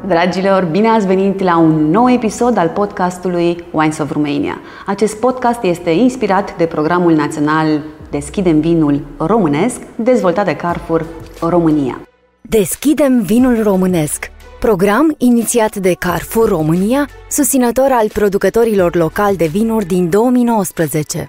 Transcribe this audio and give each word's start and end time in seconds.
Dragilor, 0.00 0.64
bine 0.64 0.88
ați 0.88 1.06
venit 1.06 1.40
la 1.40 1.58
un 1.58 1.90
nou 1.90 2.10
episod 2.10 2.56
al 2.56 2.68
podcastului 2.68 3.64
Wines 3.70 3.98
of 3.98 4.12
Romania. 4.12 4.60
Acest 4.86 5.16
podcast 5.16 5.62
este 5.62 5.90
inspirat 5.90 6.56
de 6.56 6.66
programul 6.66 7.12
național 7.12 7.82
Deschidem 8.10 8.60
vinul 8.60 9.04
românesc, 9.16 9.80
dezvoltat 9.96 10.44
de 10.44 10.56
Carrefour 10.56 11.06
România. 11.40 12.00
Deschidem 12.40 13.20
vinul 13.20 13.62
românesc, 13.62 14.30
program 14.60 15.14
inițiat 15.18 15.76
de 15.76 15.94
Carrefour 15.98 16.48
România, 16.48 17.08
susținător 17.28 17.88
al 17.90 18.08
producătorilor 18.12 18.94
locali 18.96 19.36
de 19.36 19.46
vinuri 19.46 19.86
din 19.86 20.10
2019. 20.10 21.28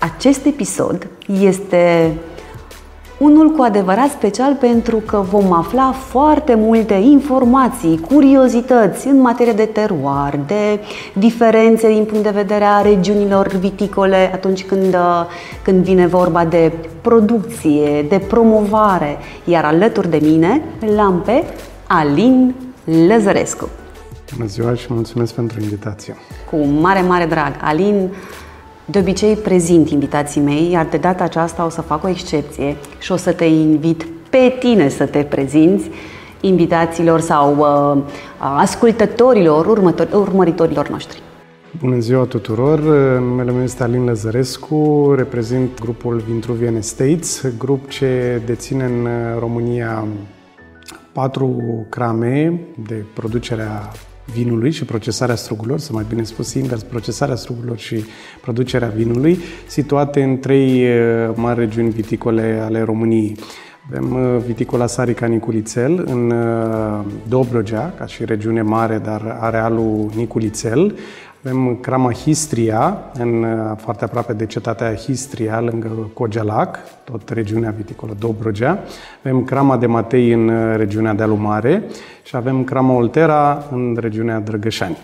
Acest 0.00 0.46
episod 0.46 1.06
este 1.42 2.12
unul 3.18 3.50
cu 3.50 3.62
adevărat 3.62 4.10
special 4.10 4.54
pentru 4.54 4.96
că 4.96 5.24
vom 5.30 5.52
afla 5.52 5.90
foarte 5.92 6.54
multe 6.54 6.94
informații, 6.94 8.00
curiozități 8.10 9.06
în 9.06 9.20
materie 9.20 9.52
de 9.52 9.64
teroar, 9.64 10.38
de 10.46 10.80
diferențe 11.12 11.88
din 11.88 12.04
punct 12.04 12.22
de 12.22 12.30
vedere 12.30 12.64
a 12.64 12.80
regiunilor 12.80 13.46
viticole 13.46 14.30
atunci 14.34 14.64
când, 14.64 14.96
când 15.62 15.84
vine 15.84 16.06
vorba 16.06 16.44
de 16.44 16.72
producție, 17.00 18.02
de 18.08 18.18
promovare. 18.18 19.16
Iar 19.44 19.64
alături 19.64 20.10
de 20.10 20.18
mine 20.22 20.62
l-am 20.96 21.22
pe 21.24 21.44
Alin 21.86 22.54
Lăzărescu. 23.08 23.68
Bună 24.36 24.48
ziua 24.48 24.74
și 24.74 24.86
mulțumesc 24.88 25.34
pentru 25.34 25.60
invitație. 25.60 26.16
Cu 26.50 26.56
mare, 26.56 27.00
mare 27.00 27.26
drag. 27.26 27.52
Alin 27.60 28.10
de 28.90 28.98
obicei 28.98 29.36
prezint 29.36 29.90
invitații 29.90 30.40
mei, 30.40 30.70
iar 30.70 30.86
de 30.86 30.96
data 30.96 31.24
aceasta 31.24 31.64
o 31.64 31.68
să 31.68 31.80
fac 31.80 32.04
o 32.04 32.08
excepție 32.08 32.76
și 32.98 33.12
o 33.12 33.16
să 33.16 33.32
te 33.32 33.44
invit 33.44 34.06
pe 34.30 34.56
tine 34.58 34.88
să 34.88 35.06
te 35.06 35.22
prezinți 35.22 35.90
invitațiilor 36.40 37.20
sau 37.20 37.56
uh, 37.58 38.02
ascultătorilor, 38.56 39.66
următor, 39.66 40.08
urmăritorilor 40.12 40.88
noștri. 40.88 41.22
Bună 41.78 41.98
ziua 41.98 42.24
tuturor! 42.24 42.80
Numele 43.18 43.50
meu 43.50 43.62
este 43.62 43.82
Alin 43.82 44.04
Lăzărescu, 44.04 45.12
reprezint 45.16 45.80
grupul 45.80 46.22
Vintruvian 46.28 46.74
Estates, 46.74 47.44
grup 47.58 47.88
ce 47.88 48.42
deține 48.46 48.84
în 48.84 49.08
România 49.38 50.06
patru 51.12 51.56
crame 51.88 52.60
de 52.86 53.04
producere 53.14 53.62
a 53.62 53.92
vinului 54.32 54.70
și 54.70 54.84
procesarea 54.84 55.34
strugurilor, 55.34 55.78
să 55.78 55.92
mai 55.92 56.04
bine 56.08 56.22
spus 56.22 56.54
invers, 56.54 56.82
procesarea 56.82 57.34
strugurilor 57.34 57.78
și 57.78 58.04
producerea 58.40 58.88
vinului, 58.88 59.38
situate 59.66 60.22
în 60.22 60.38
trei 60.38 60.82
uh, 60.82 61.34
mari 61.34 61.58
regiuni 61.58 61.90
viticole 61.90 62.60
ale 62.64 62.82
României. 62.82 63.36
Avem 63.90 64.14
uh, 64.14 64.42
viticola 64.46 64.86
Sarica 64.86 65.26
Niculițel 65.26 66.04
în 66.06 66.30
uh, 66.30 67.04
Dobrogea, 67.28 67.94
ca 67.98 68.06
și 68.06 68.24
regiune 68.24 68.62
mare, 68.62 68.98
dar 68.98 69.36
arealul 69.40 70.10
Niculițel. 70.14 70.98
Avem 71.44 71.76
crama 71.76 72.12
Histria, 72.12 72.98
în, 73.18 73.46
foarte 73.76 74.04
aproape 74.04 74.32
de 74.32 74.46
cetatea 74.46 74.94
Histria, 74.94 75.60
lângă 75.60 76.10
Cogelac, 76.14 76.78
tot 77.04 77.28
regiunea 77.28 77.74
viticolă 77.76 78.16
Dobrogea. 78.18 78.78
Avem 79.24 79.44
crama 79.44 79.76
de 79.76 79.86
Matei 79.86 80.32
în 80.32 80.76
regiunea 80.76 81.14
de 81.14 81.22
Alumare 81.22 81.82
și 82.22 82.36
avem 82.36 82.64
crama 82.64 82.94
Oltera 82.94 83.66
în 83.70 83.96
regiunea 84.00 84.40
Drăgășani. 84.40 84.96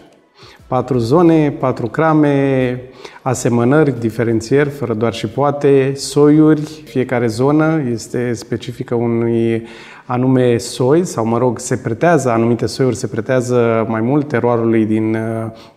Patru 0.66 0.98
zone, 0.98 1.50
patru 1.50 1.86
crame, 1.86 2.80
asemănări, 3.22 4.00
diferențieri, 4.00 4.68
fără 4.68 4.94
doar 4.94 5.12
și 5.12 5.26
poate, 5.26 5.92
soiuri. 5.96 6.82
Fiecare 6.84 7.26
zonă 7.26 7.82
este 7.90 8.32
specifică 8.32 8.94
unui 8.94 9.66
anume 10.06 10.56
soi, 10.56 11.04
sau 11.04 11.26
mă 11.26 11.38
rog, 11.38 11.58
se 11.58 11.76
pretează, 11.76 12.30
anumite 12.30 12.66
soiuri 12.66 12.96
se 12.96 13.06
pretează 13.06 13.86
mai 13.88 14.00
mult 14.00 14.28
teroarului 14.28 14.84
din 14.84 15.16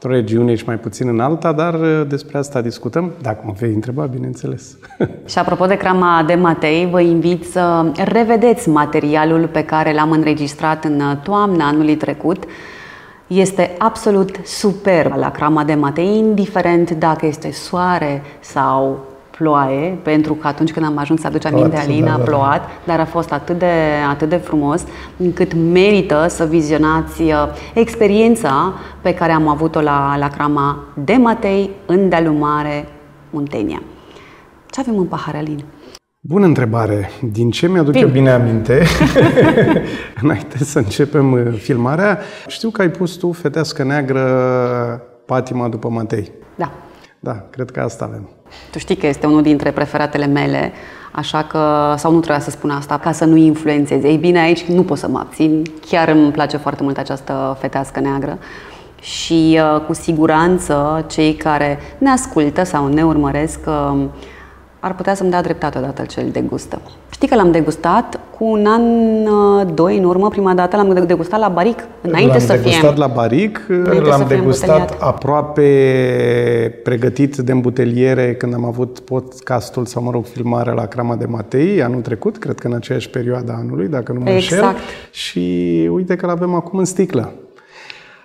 o 0.03 0.07
regiune 0.07 0.55
și 0.55 0.63
mai 0.65 0.77
puțin 0.77 1.07
în 1.07 1.19
alta, 1.19 1.51
dar 1.51 1.75
despre 2.07 2.37
asta 2.37 2.61
discutăm, 2.61 3.11
dacă 3.21 3.41
mă 3.45 3.53
vei 3.59 3.73
întreba, 3.73 4.05
bineînțeles. 4.05 4.77
Și 5.29 5.37
apropo 5.37 5.65
de 5.65 5.77
crama 5.77 6.23
de 6.27 6.33
Matei, 6.33 6.87
vă 6.91 7.01
invit 7.01 7.45
să 7.45 7.91
revedeți 8.03 8.69
materialul 8.69 9.47
pe 9.47 9.63
care 9.63 9.93
l-am 9.93 10.11
înregistrat 10.11 10.83
în 10.83 11.01
toamna 11.23 11.67
anului 11.67 11.95
trecut, 11.95 12.43
este 13.27 13.75
absolut 13.77 14.39
superb 14.43 15.13
la 15.15 15.31
crama 15.31 15.63
de 15.63 15.73
Matei, 15.73 16.17
indiferent 16.17 16.91
dacă 16.91 17.25
este 17.25 17.51
soare 17.51 18.21
sau 18.39 18.99
ploaie, 19.37 19.97
pentru 20.03 20.33
că 20.33 20.47
atunci 20.47 20.71
când 20.71 20.85
am 20.85 20.97
ajuns 20.97 21.21
să 21.21 21.27
aduce 21.27 21.47
aminte, 21.47 21.77
Alina, 21.77 22.13
a 22.13 22.17
da, 22.17 22.23
da. 22.23 22.23
plouat, 22.23 22.69
dar 22.83 22.99
a 22.99 23.05
fost 23.05 23.31
atât 23.31 23.59
de, 23.59 23.73
atât 24.09 24.29
de 24.29 24.35
frumos 24.35 24.83
încât 25.17 25.53
merită 25.53 26.25
să 26.29 26.45
vizionați 26.45 27.21
uh, 27.21 27.33
experiența 27.73 28.73
pe 29.01 29.13
care 29.13 29.31
am 29.31 29.47
avut-o 29.47 29.81
la, 29.81 30.15
la 30.19 30.27
crama 30.27 30.83
de 31.03 31.13
Matei 31.13 31.69
în 31.85 32.09
dealul 32.09 32.33
mare, 32.33 32.87
Muntenia. 33.29 33.81
Ce 34.69 34.79
avem 34.79 34.97
în 34.97 35.05
pahar, 35.05 35.35
Alin? 35.35 35.63
Bună 36.19 36.45
întrebare. 36.45 37.09
Din 37.31 37.51
ce 37.51 37.67
mi-aduce 37.67 37.99
bine, 37.99 38.11
bine 38.11 38.29
aminte, 38.29 38.83
înainte 40.21 40.57
să 40.57 40.77
începem 40.77 41.31
uh, 41.31 41.57
filmarea, 41.57 42.19
știu 42.47 42.69
că 42.69 42.81
ai 42.81 42.89
pus 42.89 43.15
tu 43.15 43.31
Fetească 43.31 43.83
Neagră 43.83 44.21
Patima 45.25 45.67
după 45.67 45.89
Matei. 45.89 46.31
Da. 46.55 46.71
Da, 47.19 47.43
cred 47.49 47.71
că 47.71 47.79
asta 47.79 48.05
avem. 48.05 48.29
Tu 48.71 48.77
știi 48.77 48.95
că 48.95 49.07
este 49.07 49.27
unul 49.27 49.41
dintre 49.41 49.71
preferatele 49.71 50.25
mele, 50.25 50.71
așa 51.11 51.43
că, 51.43 51.93
sau 51.97 52.11
nu 52.11 52.19
trebuia 52.19 52.39
să 52.39 52.49
spun 52.49 52.69
asta, 52.69 52.97
ca 52.97 53.11
să 53.11 53.25
nu 53.25 53.35
influențezi. 53.35 54.05
Ei 54.05 54.17
bine, 54.17 54.39
aici 54.39 54.63
nu 54.63 54.83
pot 54.83 54.97
să 54.97 55.07
mă 55.07 55.19
abțin. 55.19 55.63
Chiar 55.89 56.07
îmi 56.07 56.31
place 56.31 56.57
foarte 56.57 56.83
mult 56.83 56.97
această 56.97 57.57
fetească 57.59 57.99
neagră 57.99 58.37
și 59.01 59.59
uh, 59.61 59.81
cu 59.85 59.93
siguranță 59.93 61.05
cei 61.09 61.33
care 61.33 61.79
ne 61.97 62.09
ascultă 62.09 62.63
sau 62.63 62.87
ne 62.87 63.05
urmăresc 63.05 63.59
uh, 63.67 64.05
ar 64.87 64.95
putea 64.95 65.13
să-mi 65.13 65.29
dea 65.29 65.41
dreptate 65.41 65.77
odată 65.77 66.01
ce 66.01 66.21
îl 66.21 66.29
degustă. 66.31 66.81
Știi 67.09 67.27
că 67.27 67.35
l-am 67.35 67.51
degustat 67.51 68.19
cu 68.37 68.45
un 68.45 68.65
an, 68.65 68.81
uh, 69.27 69.67
doi 69.73 69.97
în 69.97 70.03
urmă, 70.03 70.29
prima 70.29 70.53
dată 70.53 70.75
l-am 70.75 71.05
degustat 71.05 71.39
la 71.39 71.47
baric, 71.47 71.87
înainte 72.01 72.37
l-am 72.37 72.45
să 72.45 72.53
fie... 72.53 72.61
L-am 72.61 72.81
degustat 72.81 72.97
la 72.97 73.07
baric, 73.07 73.61
l-am 74.07 74.25
degustat 74.27 74.97
aproape 74.99 75.69
pregătit 76.83 77.35
de 77.35 77.51
îmbuteliere 77.51 78.35
când 78.35 78.53
am 78.53 78.65
avut 78.65 78.99
podcastul 78.99 79.85
sau, 79.85 80.03
mă 80.03 80.11
rog, 80.11 80.25
filmarea 80.25 80.73
la 80.73 80.85
Crama 80.85 81.15
de 81.15 81.25
Matei 81.25 81.83
anul 81.83 82.01
trecut, 82.01 82.37
cred 82.37 82.59
că 82.59 82.67
în 82.67 82.73
aceeași 82.73 83.09
perioadă 83.09 83.55
anului, 83.57 83.87
dacă 83.87 84.11
nu 84.11 84.19
mă 84.19 84.29
exact. 84.29 84.61
înșel. 84.61 84.75
Și 85.11 85.89
uite 85.91 86.15
că 86.15 86.25
l-avem 86.25 86.53
acum 86.53 86.79
în 86.79 86.85
sticlă. 86.85 87.33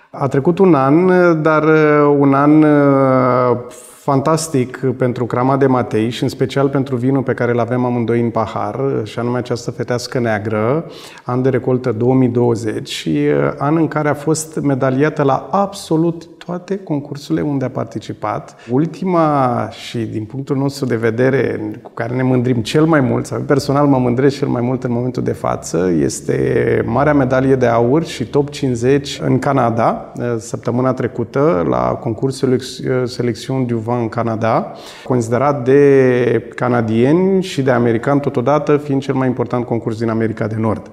A 0.09 0.27
trecut 0.27 0.59
un 0.59 0.75
an, 0.75 1.07
dar 1.41 1.63
uh, 1.63 2.15
un 2.19 2.33
an 2.33 2.63
uh, 2.63 3.57
fantastic 4.03 4.77
pentru 4.97 5.25
crama 5.25 5.57
de 5.57 5.65
Matei 5.65 6.09
și 6.09 6.23
în 6.23 6.29
special 6.29 6.69
pentru 6.69 6.95
vinul 6.95 7.23
pe 7.23 7.33
care 7.33 7.51
îl 7.51 7.59
avem 7.59 7.85
amândoi 7.85 8.19
în 8.19 8.29
pahar, 8.29 9.01
și 9.03 9.19
anume 9.19 9.37
această 9.37 9.71
fetească 9.71 10.19
neagră, 10.19 10.85
an 11.23 11.41
de 11.41 11.49
recoltă 11.49 11.91
2020 11.91 12.89
și 12.89 13.09
uh, 13.09 13.53
an 13.57 13.77
în 13.77 13.87
care 13.87 14.09
a 14.09 14.13
fost 14.13 14.59
medaliată 14.61 15.23
la 15.23 15.47
absolut 15.51 16.29
toate 16.45 16.77
concursurile 16.77 17.45
unde 17.45 17.65
a 17.65 17.69
participat. 17.69 18.55
Ultima 18.69 19.67
și 19.71 19.97
din 19.97 20.23
punctul 20.23 20.57
nostru 20.57 20.85
de 20.85 20.95
vedere 20.95 21.71
cu 21.81 21.91
care 21.93 22.15
ne 22.15 22.23
mândrim 22.23 22.61
cel 22.61 22.85
mai 22.85 22.99
mult, 22.99 23.25
sau 23.25 23.39
personal 23.39 23.87
mă 23.87 23.97
mândresc 23.97 24.37
cel 24.37 24.47
mai 24.47 24.61
mult 24.61 24.83
în 24.83 24.91
momentul 24.91 25.23
de 25.23 25.31
față, 25.31 25.91
este 25.99 26.83
Marea 26.85 27.13
Medalie 27.13 27.55
de 27.55 27.65
Aur 27.65 28.05
și 28.05 28.25
Top 28.25 28.49
50 28.49 29.19
în 29.23 29.39
Canada, 29.39 30.11
săptămâna 30.37 30.93
trecută, 30.93 31.65
la 31.69 31.77
concursul 31.77 32.59
Selecțion 33.05 33.65
du 33.65 33.77
Vin 33.77 33.97
în 34.01 34.09
Canada, 34.09 34.71
considerat 35.03 35.63
de 35.63 36.51
canadieni 36.55 37.43
și 37.43 37.61
de 37.61 37.71
americani 37.71 38.19
totodată, 38.19 38.77
fiind 38.77 39.01
cel 39.01 39.15
mai 39.15 39.27
important 39.27 39.65
concurs 39.65 39.97
din 39.99 40.09
America 40.09 40.47
de 40.47 40.55
Nord. 40.57 40.91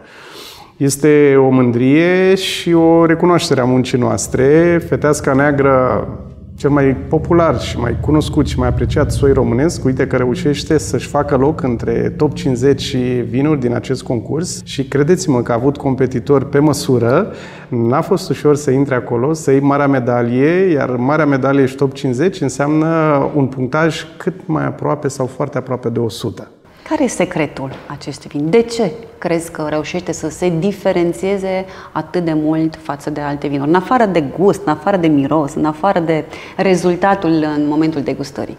Este 0.80 1.36
o 1.38 1.48
mândrie 1.48 2.34
și 2.34 2.72
o 2.72 3.04
recunoaștere 3.04 3.60
a 3.60 3.64
muncii 3.64 3.98
noastre. 3.98 4.80
Feteasca 4.88 5.32
neagră, 5.32 6.08
cel 6.54 6.70
mai 6.70 6.96
popular 7.08 7.60
și 7.60 7.78
mai 7.78 7.96
cunoscut 8.00 8.46
și 8.46 8.58
mai 8.58 8.68
apreciat 8.68 9.10
soi 9.10 9.32
românesc, 9.32 9.84
uite 9.84 10.06
că 10.06 10.16
reușește 10.16 10.78
să-și 10.78 11.08
facă 11.08 11.36
loc 11.36 11.62
între 11.62 12.14
top 12.16 12.34
50 12.34 12.80
și 12.80 12.96
vinuri 13.28 13.60
din 13.60 13.74
acest 13.74 14.02
concurs 14.02 14.64
și 14.64 14.84
credeți-mă 14.84 15.42
că 15.42 15.52
a 15.52 15.54
avut 15.54 15.76
competitori 15.76 16.48
pe 16.48 16.58
măsură, 16.58 17.32
n-a 17.68 18.00
fost 18.00 18.30
ușor 18.30 18.56
să 18.56 18.70
intre 18.70 18.94
acolo, 18.94 19.32
să 19.32 19.50
iei 19.50 19.60
marea 19.60 19.88
medalie, 19.88 20.72
iar 20.72 20.90
marea 20.90 21.26
medalie 21.26 21.66
și 21.66 21.74
top 21.74 21.92
50 21.92 22.40
înseamnă 22.40 22.86
un 23.34 23.46
punctaj 23.46 24.04
cât 24.16 24.34
mai 24.46 24.64
aproape 24.66 25.08
sau 25.08 25.26
foarte 25.26 25.58
aproape 25.58 25.88
de 25.88 25.98
100. 25.98 26.50
Care 26.90 27.02
e 27.04 27.06
secretul 27.06 27.70
acestui 27.86 28.30
vin? 28.32 28.50
De 28.50 28.60
ce 28.62 28.90
crezi 29.18 29.50
că 29.50 29.66
reușește 29.68 30.12
să 30.12 30.28
se 30.28 30.52
diferențieze 30.58 31.64
atât 31.92 32.24
de 32.24 32.32
mult 32.32 32.76
față 32.82 33.10
de 33.10 33.20
alte 33.20 33.46
vinuri? 33.48 33.68
În 33.68 33.74
afară 33.74 34.04
de 34.04 34.24
gust, 34.38 34.62
în 34.66 34.72
afară 34.72 34.96
de 34.96 35.06
miros, 35.06 35.54
în 35.54 35.64
afară 35.64 36.00
de 36.00 36.24
rezultatul 36.56 37.30
în 37.30 37.66
momentul 37.68 38.02
degustării. 38.02 38.56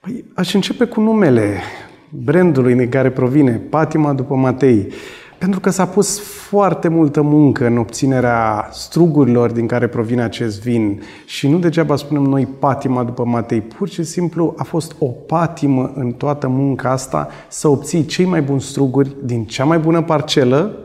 Păi, 0.00 0.24
aș 0.34 0.54
începe 0.54 0.84
cu 0.84 1.00
numele 1.00 1.60
brandului 2.08 2.74
din 2.74 2.88
care 2.88 3.10
provine, 3.10 3.52
Patima 3.70 4.12
după 4.12 4.34
Matei. 4.34 4.92
Pentru 5.38 5.60
că 5.60 5.70
s-a 5.70 5.86
pus 5.86 6.20
foarte 6.20 6.88
multă 6.88 7.20
muncă 7.20 7.66
în 7.66 7.78
obținerea 7.78 8.68
strugurilor 8.72 9.50
din 9.50 9.66
care 9.66 9.86
provine 9.86 10.22
acest 10.22 10.62
vin 10.62 11.02
și 11.24 11.48
nu 11.48 11.58
degeaba 11.58 11.96
spunem 11.96 12.22
noi 12.22 12.46
patima 12.58 13.04
după 13.04 13.24
Matei, 13.24 13.60
pur 13.60 13.88
și 13.88 14.02
simplu 14.02 14.54
a 14.56 14.62
fost 14.62 14.96
o 14.98 15.06
patimă 15.06 15.92
în 15.94 16.12
toată 16.12 16.48
munca 16.48 16.90
asta 16.90 17.28
să 17.48 17.68
obții 17.68 18.04
cei 18.04 18.24
mai 18.24 18.42
buni 18.42 18.60
struguri 18.60 19.16
din 19.24 19.44
cea 19.44 19.64
mai 19.64 19.78
bună 19.78 20.02
parcelă, 20.02 20.78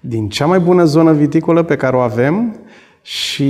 din 0.00 0.28
cea 0.28 0.46
mai 0.46 0.58
bună 0.58 0.84
zonă 0.84 1.12
viticolă 1.12 1.62
pe 1.62 1.76
care 1.76 1.96
o 1.96 2.00
avem 2.00 2.56
și 3.02 3.42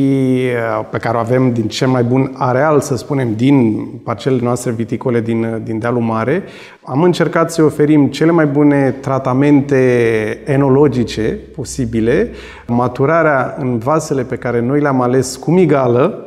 uh, 0.44 0.86
pe 0.90 0.98
care 0.98 1.16
o 1.16 1.20
avem 1.20 1.52
din 1.52 1.68
cel 1.68 1.88
mai 1.88 2.02
bun 2.02 2.32
areal, 2.36 2.80
să 2.80 2.96
spunem, 2.96 3.34
din 3.34 3.86
parcelele 4.04 4.42
noastre 4.42 4.70
viticole 4.70 5.20
din, 5.20 5.44
uh, 5.44 5.56
din 5.62 5.78
dealul 5.78 6.00
mare. 6.00 6.42
Am 6.84 7.02
încercat 7.02 7.52
să 7.52 7.62
oferim 7.62 8.06
cele 8.06 8.30
mai 8.30 8.46
bune 8.46 8.90
tratamente 8.90 10.42
enologice 10.44 11.38
posibile, 11.54 12.30
maturarea 12.66 13.56
în 13.58 13.78
vasele 13.78 14.22
pe 14.22 14.36
care 14.36 14.60
noi 14.60 14.80
le-am 14.80 15.00
ales 15.00 15.36
cu 15.36 15.50
migală 15.50 16.26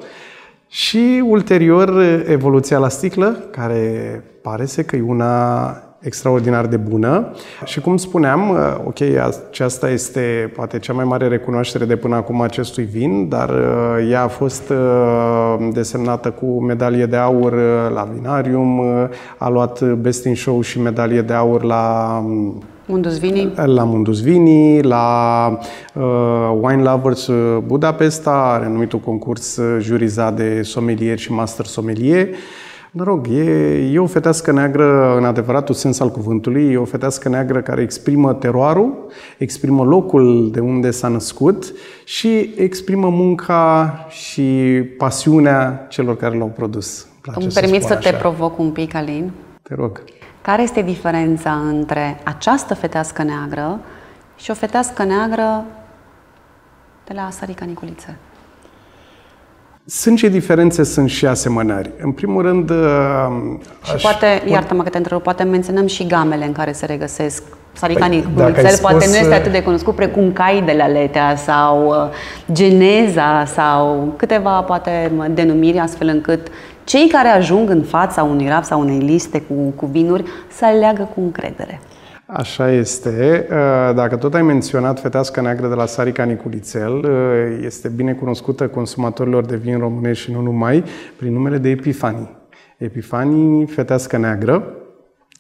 și 0.68 1.24
ulterior 1.26 2.02
evoluția 2.28 2.78
la 2.78 2.90
sticlă, 2.90 3.48
care 3.52 4.24
pare 4.42 4.66
să 4.66 4.82
că 4.82 4.96
e 4.96 5.02
una 5.02 5.83
extraordinar 6.04 6.66
de 6.66 6.78
bună 6.78 7.32
și 7.66 7.80
cum 7.80 7.98
spuneam, 7.98 8.50
uh, 8.50 8.76
ok, 8.86 9.02
aceasta 9.50 9.90
este 9.90 10.52
poate 10.56 10.80
cea 10.80 10.94
mai 10.94 11.06
mare 11.06 11.28
recunoaștere 11.28 11.86
de 11.86 11.96
până 11.96 12.16
acum 12.16 12.42
acestui 12.42 12.84
vin, 12.84 13.30
dar 13.30 13.50
uh, 13.50 14.10
ea 14.10 14.24
a 14.24 14.28
fost 14.28 14.70
uh, 14.70 15.70
desemnată 15.74 16.30
cu 16.30 16.64
medalie 16.64 17.06
de 17.06 17.16
aur 17.16 17.54
la 17.94 18.10
Vinarium, 18.14 18.82
a 19.38 19.50
luat 19.50 19.94
Best 19.94 20.26
in 20.26 20.36
Show 20.36 20.62
și 20.62 20.80
medalie 20.80 21.22
de 21.22 21.34
aur 21.34 21.64
la 21.64 22.24
Mundus 22.86 23.20
Vini. 23.20 23.52
La 23.56 23.84
Mundus 23.84 24.22
Vini, 24.22 24.82
la 24.82 25.48
uh, 25.94 26.04
Wine 26.62 26.82
Lovers 26.82 27.30
Budapesta, 27.66 28.60
renumitul 28.62 29.00
concurs 29.00 29.60
jurizat 29.80 30.36
de 30.36 30.62
sommelier 30.62 31.18
și 31.18 31.32
master 31.32 31.66
sommelier. 31.66 32.28
Mă 32.96 33.04
rog, 33.04 33.28
e, 33.28 33.44
e 33.92 34.00
o 34.00 34.08
fetească 34.08 34.52
neagră 34.52 35.18
în 35.18 35.26
adevăratul 35.26 35.76
sens 35.76 36.00
al 36.00 36.12
cuvântului, 36.12 36.72
e 36.72 36.78
o 36.78 36.86
fetească 36.86 37.30
neagră 37.30 37.62
care 37.62 37.82
exprimă 37.82 38.34
teroarul, 38.34 39.12
exprimă 39.38 39.84
locul 39.84 40.52
de 40.52 40.60
unde 40.60 40.92
s-a 40.92 41.08
născut 41.08 41.74
și 42.04 42.54
exprimă 42.58 43.10
munca 43.10 43.94
și 44.10 44.44
pasiunea 44.98 45.86
celor 45.90 46.18
care 46.18 46.38
l-au 46.38 46.48
produs. 46.48 47.08
Îmi 47.36 47.48
permit 47.48 47.82
să, 47.82 47.88
să 47.88 47.96
te 47.96 48.08
așa. 48.08 48.18
provoc 48.18 48.60
un 48.60 48.72
pic, 48.72 48.94
Alin? 48.94 49.32
Te 49.62 49.76
rog. 49.76 50.04
Care 50.42 50.62
este 50.62 50.82
diferența 50.82 51.52
între 51.52 52.20
această 52.24 52.74
fetească 52.74 53.24
neagră 53.24 53.80
și 54.36 54.52
o 54.52 54.54
fetească 54.54 55.04
neagră 55.04 55.66
de 57.06 57.14
la 57.14 57.30
Sarica 57.32 57.66
Niculiță? 57.66 58.16
Sunt 59.86 60.18
și 60.18 60.30
diferențe, 60.30 60.84
sunt 60.84 61.10
și 61.10 61.26
asemănări. 61.26 61.92
În 62.02 62.12
primul 62.12 62.42
rând... 62.42 62.70
Uh, 62.70 62.78
și 63.84 63.92
aș... 63.94 64.02
poate, 64.02 64.44
iartă-mă 64.46 64.84
că 64.84 64.90
te 64.90 64.98
întreb, 64.98 65.22
poate 65.22 65.44
menționăm 65.44 65.88
și 65.88 66.08
gamele 66.08 66.46
în 66.46 66.52
care 66.52 66.72
se 66.72 66.86
regăsesc 66.86 67.44
Saricanii 67.74 68.22
păi, 68.22 68.52
Cruțel, 68.52 68.78
poate 68.82 69.06
nu 69.08 69.16
este 69.16 69.28
uh, 69.28 69.34
atât 69.34 69.52
de 69.52 69.64
cunoscut 69.64 69.96
precum 69.96 70.32
Caidele 70.32 70.84
Aletea 70.84 71.36
sau 71.36 71.88
uh, 71.88 71.96
Geneza 72.52 73.46
sau 73.46 74.14
câteva, 74.18 74.62
poate, 74.62 75.12
denumiri 75.34 75.78
astfel 75.78 76.08
încât 76.08 76.48
cei 76.84 77.08
care 77.08 77.28
ajung 77.28 77.70
în 77.70 77.84
fața 77.84 78.24
unui 78.24 78.48
rap 78.48 78.64
sau 78.64 78.80
unei 78.80 78.98
liste 78.98 79.42
cu, 79.42 79.54
cu 79.76 79.86
vinuri 79.86 80.24
să 80.58 80.66
aleagă 80.66 81.10
cu 81.16 81.22
încredere. 81.22 81.80
Așa 82.36 82.72
este. 82.72 83.48
Uh, 83.50 83.56
dacă 83.96 84.16
tot 84.16 84.34
ai 84.34 84.42
menționat 84.42 85.00
fetească 85.00 85.42
neagră 85.42 85.68
de 85.68 85.74
la 85.74 85.86
Sarica 85.86 86.24
Niculițel, 86.24 86.94
uh, 86.94 87.64
este 87.66 87.88
bine 87.88 88.14
cunoscută 88.14 88.68
consumatorilor 88.68 89.46
de 89.46 89.56
vin 89.56 89.80
românești 89.80 90.24
și 90.24 90.32
nu 90.32 90.42
numai, 90.42 90.84
prin 91.18 91.34
numele 91.34 91.58
de 91.58 91.70
Epifanii. 91.70 92.30
Epifanii, 92.78 93.66
fetească 93.66 94.18
neagră, 94.18 94.76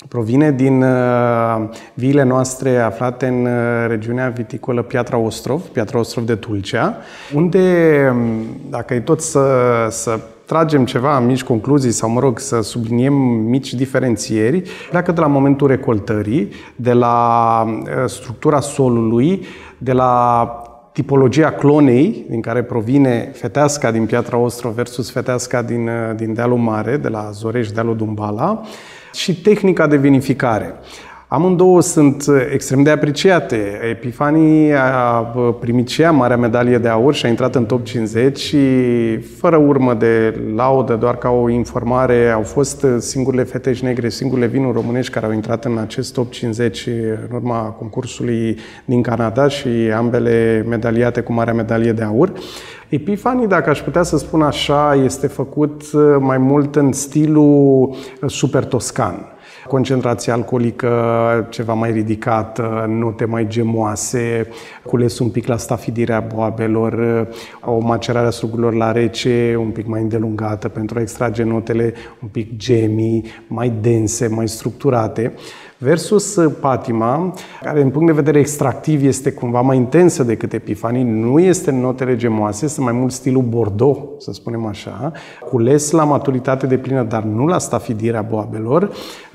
provine 0.08 0.52
din 0.52 0.82
uh, 0.82 1.70
viile 1.94 2.24
noastre 2.24 2.78
aflate 2.78 3.28
în 3.28 3.48
regiunea 3.88 4.30
viticolă 4.30 4.82
Piatra 4.82 5.18
Ostrov, 5.18 5.62
Piatra 5.62 6.00
Ostrov 6.00 6.26
de 6.26 6.36
Tulcea, 6.36 6.98
unde, 7.34 7.60
um, 8.12 8.46
dacă 8.70 8.94
e 8.94 9.00
tot 9.00 9.22
să, 9.22 9.48
să 9.90 10.20
tragem 10.46 10.86
ceva 10.86 11.20
mici 11.20 11.44
concluzii 11.44 11.92
sau, 11.92 12.10
mă 12.10 12.20
rog, 12.20 12.40
să 12.40 12.62
subliniem 12.62 13.14
mici 13.14 13.74
diferențieri, 13.74 14.64
pleacă 14.90 15.12
de 15.12 15.20
la 15.20 15.28
momentul 15.28 15.68
recoltării, 15.68 16.52
de 16.76 16.94
la 16.94 17.64
uh, 17.66 17.90
structura 18.06 18.60
solului, 18.60 19.46
de 19.78 19.92
la 19.92 20.48
tipologia 20.92 21.52
clonei 21.52 22.26
din 22.30 22.42
care 22.42 22.64
provine 22.64 23.32
feteasca 23.34 23.92
din 23.92 24.06
Piatra 24.06 24.38
Ostro 24.38 24.70
versus 24.70 25.12
feteasca 25.12 25.62
din, 25.62 25.88
uh, 25.88 26.16
din 26.16 26.34
Dealul 26.34 26.58
Mare, 26.58 26.98
de 26.98 27.08
la 27.08 27.30
Zoreș, 27.32 27.72
Dealul 27.72 27.96
Dumbala, 27.96 28.62
și 29.14 29.42
tehnica 29.42 29.88
de 29.88 29.98
vinificare. 29.98 30.74
Amândouă 31.34 31.82
sunt 31.82 32.26
uh, 32.28 32.36
extrem 32.52 32.84
de 32.84 32.90
apreciate. 32.90 33.80
Epifanii 33.90 34.74
a 34.74 35.34
primit 35.60 35.88
și 35.88 36.02
ea 36.02 36.12
marea 36.12 36.38
medalie 36.38 36.78
de 36.78 36.88
aur 36.88 37.14
și 37.14 37.26
a 37.26 37.30
intrat 37.30 37.56
în 37.56 37.66
top 37.66 37.84
50 37.84 38.40
și 38.40 38.58
fără 39.18 39.58
urmă 39.58 39.94
de 39.94 40.42
laudă, 40.56 40.96
doar 40.96 41.18
ca 41.18 41.30
o 41.30 41.50
informare, 41.50 42.30
au 42.30 42.42
fost 42.42 42.84
uh, 42.84 42.96
singurele 42.98 43.44
fete 43.44 43.76
negre, 43.82 44.10
singurele 44.10 44.48
vinuri 44.48 44.74
românești 44.74 45.12
care 45.12 45.26
au 45.26 45.32
intrat 45.32 45.66
în 45.66 45.78
acest 45.78 46.14
top 46.14 46.32
50 46.32 46.88
în 47.30 47.36
urma 47.36 47.60
concursului 47.60 48.58
din 48.86 49.02
Canada 49.02 49.48
și 49.48 49.68
ambele 49.96 50.66
medaliate 50.70 51.22
cu 51.22 51.34
marea 51.34 51.54
medalie 51.54 51.92
de 51.92 52.04
aur. 52.04 52.34
Epifanii, 52.94 53.48
dacă 53.48 53.70
aș 53.70 53.82
putea 53.82 54.04
să 54.04 54.18
spun 54.18 54.42
așa, 54.42 54.96
este 54.96 55.28
făcut 55.28 55.82
uh, 55.94 56.16
mai 56.20 56.38
mult 56.38 56.76
în 56.76 56.92
stilul 56.92 57.96
super 58.26 58.66
toscan. 58.66 59.28
Concentrație 59.68 60.32
alcoolică 60.32 60.92
ceva 61.50 61.74
mai 61.74 61.92
ridicată, 61.92 62.86
note 62.90 63.26
mai 63.26 63.48
gemoase, 63.48 64.48
cules 64.84 65.20
un 65.20 65.30
pic 65.30 65.48
la 65.48 65.58
stafidirea 65.58 66.20
boabelor, 66.20 67.28
o 67.66 67.80
macerare 67.80 68.28
a 68.28 68.30
sugurilor 68.30 68.74
la 68.74 68.92
rece 68.92 69.56
un 69.60 69.70
pic 69.70 69.88
mai 69.88 70.02
îndelungată 70.02 70.68
pentru 70.68 70.98
a 70.98 71.02
extrage 71.02 71.44
notele 71.44 71.94
un 72.22 72.28
pic 72.28 72.58
gemii, 72.58 73.26
mai 73.48 73.74
dense, 73.82 74.28
mai 74.28 74.48
structurate 74.48 75.34
versus 75.78 76.40
patima, 76.60 77.34
care 77.62 77.82
în 77.82 77.90
punct 77.90 78.08
de 78.08 78.14
vedere 78.14 78.40
extractiv 78.40 79.06
este 79.06 79.32
cumva 79.32 79.62
mai 79.62 79.78
intensă 79.78 80.24
decât 80.24 80.54
epifanii, 80.54 81.04
nu 81.04 81.40
este 81.40 81.70
în 81.70 81.80
notele 81.80 82.16
gemoase, 82.16 82.66
este 82.66 82.82
mai 82.82 82.94
mult 82.94 83.12
stilul 83.12 83.44
Bordeaux, 83.44 84.24
să 84.24 84.32
spunem 84.34 84.66
așa, 84.66 85.12
cules 85.50 85.92
la 85.92 86.04
maturitate 86.04 86.68
de 86.68 86.78
plină, 86.78 87.04
dar 87.04 87.24
nu 87.24 87.46
la 87.46 87.58
stafidirea 87.58 88.22
boabelor, 88.22 88.92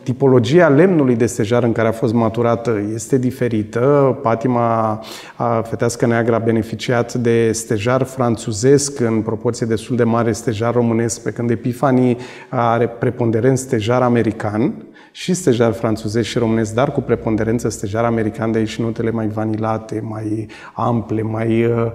Tipologia 0.09 0.69
lemnului 0.69 1.17
de 1.17 1.27
stejar 1.27 1.63
în 1.63 1.73
care 1.73 1.89
a 1.89 1.93
fost 1.93 2.13
maturată 2.13 2.81
este 2.95 3.19
diferită. 3.19 4.19
Patima 4.23 5.01
a 5.37 5.61
fetească 5.61 6.07
neagră 6.07 6.35
a 6.35 6.39
beneficiat 6.39 7.15
de 7.15 7.53
stejar 7.53 8.03
franțuzesc 8.03 9.01
în 9.01 9.23
proporție 9.23 9.67
destul 9.67 9.97
de 9.97 10.05
mare 10.05 10.33
stejar 10.33 10.75
românesc, 10.75 11.23
pe 11.23 11.31
când 11.31 11.51
Epifanii 11.51 12.17
are 12.49 12.87
preponderent 12.87 13.59
stejar 13.59 14.03
american 14.03 14.75
și 15.21 15.35
stejar 15.35 15.73
franțuzesc 15.73 16.29
și 16.29 16.39
românesc, 16.39 16.75
dar 16.75 16.93
cu 16.93 17.01
preponderență 17.01 17.69
stejar 17.69 18.05
american, 18.05 18.53
de 18.53 18.59
aici 18.59 18.79
notele 18.79 19.11
mai 19.11 19.27
vanilate, 19.27 20.01
mai 20.03 20.47
ample, 20.73 21.23
mai 21.23 21.65
uh, 21.65 21.93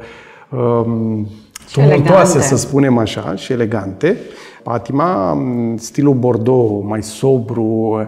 um, 0.49 1.27
tumultoase, 1.71 2.41
să 2.41 2.55
spunem 2.55 2.97
așa, 2.97 3.35
și 3.35 3.51
elegante. 3.51 4.17
Patima, 4.63 5.37
stilul 5.75 6.13
Bordeaux, 6.13 6.83
mai 6.87 7.03
sobru, 7.03 7.63
uh, 7.63 8.07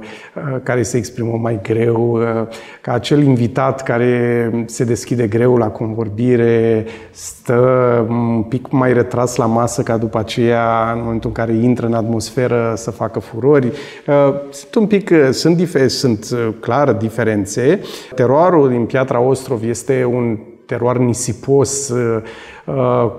care 0.64 0.84
se 0.84 0.98
exprimă 0.98 1.38
mai 1.42 1.60
greu, 1.62 2.12
uh, 2.12 2.48
ca 2.82 2.94
acel 2.94 3.24
invitat 3.24 3.84
care 3.84 4.52
se 4.66 4.84
deschide 4.84 5.28
greu 5.28 5.58
la 5.58 5.68
convorbire, 5.70 6.86
stă 7.12 8.06
un 8.10 8.44
pic 8.44 8.72
mai 8.72 8.94
retras 8.94 9.36
la 9.36 9.46
masă 9.46 9.82
ca 9.82 9.98
după 9.98 10.18
aceea, 10.18 10.92
în 10.94 11.00
momentul 11.04 11.30
în 11.30 11.36
care 11.36 11.54
intră 11.54 11.86
în 11.86 11.94
atmosferă, 11.94 12.74
să 12.76 12.92
facă 12.92 13.20
furori. 13.20 13.66
Uh, 13.66 14.34
sunt 14.50 14.76
un 14.76 14.88
pic, 14.88 15.12
sunt, 15.32 15.70
sunt 15.88 16.36
clar 16.60 16.94
diferențe. 16.94 17.80
Teroarul 18.16 18.70
din 18.70 18.86
Piatra 18.86 19.20
Ostrov 19.20 19.64
este 19.64 20.04
un 20.04 20.38
teroar 20.66 20.98
nisipos, 20.98 21.90
Uh, 21.90 22.22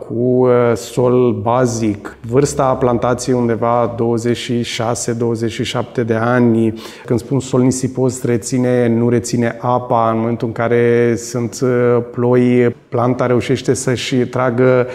cu 0.08 0.14
uh, 0.14 0.48
sol 0.74 1.32
bazic. 1.42 2.16
Vârsta 2.28 2.74
plantației 2.74 3.36
undeva 3.36 3.94
26-27 3.94 3.96
de 6.06 6.14
ani. 6.14 6.74
Când 7.04 7.18
spun 7.18 7.40
sol 7.40 7.60
nisipos, 7.60 8.22
reține, 8.22 8.88
nu 8.88 9.08
reține 9.08 9.56
apa. 9.60 10.10
În 10.10 10.18
momentul 10.18 10.46
în 10.46 10.52
care 10.52 11.14
sunt 11.16 11.58
uh, 11.62 11.98
ploi, 12.10 12.74
planta 12.88 13.26
reușește 13.26 13.74
să-și 13.74 14.16
tragă 14.16 14.86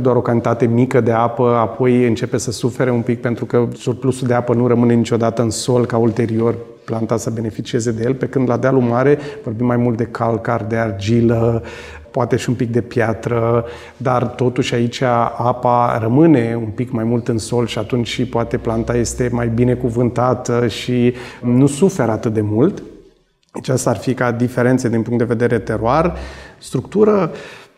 doar 0.00 0.16
o 0.16 0.20
cantitate 0.20 0.66
mică 0.66 1.00
de 1.00 1.12
apă, 1.12 1.56
apoi 1.56 2.06
începe 2.06 2.38
să 2.38 2.50
sufere 2.50 2.90
un 2.90 3.00
pic 3.00 3.20
pentru 3.20 3.44
că 3.44 3.68
surplusul 3.72 4.26
de 4.26 4.34
apă 4.34 4.54
nu 4.54 4.66
rămâne 4.66 4.94
niciodată 4.94 5.42
în 5.42 5.50
sol 5.50 5.86
ca 5.86 5.96
ulterior 5.96 6.54
planta 6.90 7.16
să 7.16 7.30
beneficieze 7.30 7.92
de 7.92 8.02
el, 8.04 8.14
pe 8.14 8.26
când 8.26 8.48
la 8.48 8.56
dealul 8.56 8.80
mare 8.80 9.18
vorbim 9.42 9.66
mai 9.66 9.76
mult 9.76 9.96
de 9.96 10.04
calcar, 10.04 10.64
de 10.68 10.76
argilă, 10.76 11.62
poate 12.10 12.36
și 12.36 12.48
un 12.48 12.54
pic 12.54 12.70
de 12.70 12.80
piatră, 12.80 13.64
dar 13.96 14.26
totuși 14.26 14.74
aici 14.74 15.02
apa 15.02 15.98
rămâne 16.00 16.58
un 16.60 16.70
pic 16.74 16.90
mai 16.90 17.04
mult 17.04 17.28
în 17.28 17.38
sol 17.38 17.66
și 17.66 17.78
atunci 17.78 18.08
și 18.08 18.26
poate 18.26 18.56
planta 18.56 18.96
este 18.96 19.28
mai 19.32 19.48
bine 19.48 19.74
cuvântată 19.74 20.66
și 20.66 21.14
nu 21.42 21.66
suferă 21.66 22.10
atât 22.10 22.32
de 22.32 22.40
mult. 22.40 22.82
Deci 23.52 23.68
asta 23.68 23.90
ar 23.90 23.96
fi 23.96 24.14
ca 24.14 24.32
diferențe 24.32 24.88
din 24.88 25.02
punct 25.02 25.18
de 25.18 25.34
vedere 25.34 25.58
teroar. 25.58 26.16
Structură, 26.58 27.30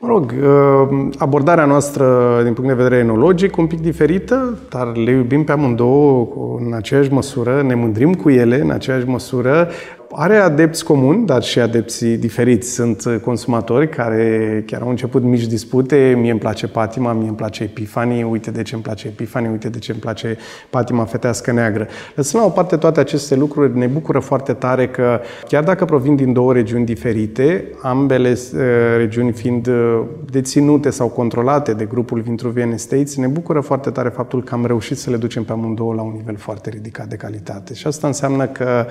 Mă 0.04 0.08
rog, 0.08 0.34
uh, 0.42 1.08
abordarea 1.18 1.64
noastră 1.64 2.40
din 2.42 2.52
punct 2.52 2.68
de 2.70 2.82
vedere 2.82 3.00
enologic 3.00 3.56
un 3.56 3.66
pic 3.66 3.80
diferită, 3.80 4.58
dar 4.68 4.96
le 4.96 5.10
iubim 5.10 5.44
pe 5.44 5.52
amândouă 5.52 6.28
în 6.66 6.72
aceeași 6.72 7.12
măsură, 7.12 7.62
ne 7.62 7.74
mândrim 7.74 8.14
cu 8.14 8.30
ele 8.30 8.60
în 8.60 8.70
aceeași 8.70 9.06
măsură, 9.06 9.68
are 10.14 10.36
adepți 10.36 10.84
comuni, 10.84 11.26
dar 11.26 11.42
și 11.42 11.58
adepții 11.58 12.16
diferiți. 12.16 12.72
Sunt 12.72 13.20
consumatori 13.24 13.88
care 13.88 14.62
chiar 14.66 14.82
au 14.82 14.88
început 14.88 15.22
mici 15.22 15.46
dispute. 15.46 16.14
Mie 16.20 16.30
îmi 16.30 16.40
place 16.40 16.66
patima, 16.66 17.12
mie 17.12 17.28
îmi 17.28 17.36
place 17.36 17.62
epifanii, 17.62 18.22
uite 18.22 18.50
de 18.50 18.62
ce 18.62 18.74
îmi 18.74 18.82
place 18.82 19.06
epifanii, 19.06 19.48
uite 19.50 19.68
de 19.68 19.78
ce 19.78 19.92
îmi 19.92 20.00
place 20.00 20.36
patima 20.70 21.04
fetească 21.04 21.52
neagră. 21.52 21.86
Lăsând 22.14 22.42
la 22.42 22.48
o 22.48 22.52
parte 22.52 22.76
toate 22.76 23.00
aceste 23.00 23.36
lucruri, 23.36 23.78
ne 23.78 23.86
bucură 23.86 24.18
foarte 24.18 24.52
tare 24.52 24.88
că, 24.88 25.20
chiar 25.48 25.64
dacă 25.64 25.84
provin 25.84 26.16
din 26.16 26.32
două 26.32 26.52
regiuni 26.52 26.84
diferite, 26.84 27.64
ambele 27.82 28.30
uh, 28.30 28.60
regiuni 28.96 29.32
fiind 29.32 29.66
uh, 29.66 30.00
deținute 30.30 30.90
sau 30.90 31.08
controlate 31.08 31.72
de 31.72 31.84
grupul 31.84 32.20
Vintruvian 32.20 32.72
Estates, 32.72 33.16
ne 33.16 33.26
bucură 33.26 33.60
foarte 33.60 33.90
tare 33.90 34.08
faptul 34.08 34.42
că 34.42 34.54
am 34.54 34.66
reușit 34.66 34.98
să 34.98 35.10
le 35.10 35.16
ducem 35.16 35.44
pe 35.44 35.52
amândouă 35.52 35.94
la 35.94 36.02
un 36.02 36.12
nivel 36.16 36.36
foarte 36.36 36.70
ridicat 36.70 37.06
de 37.06 37.16
calitate. 37.16 37.74
Și 37.74 37.86
asta 37.86 38.06
înseamnă 38.06 38.46
că 38.46 38.86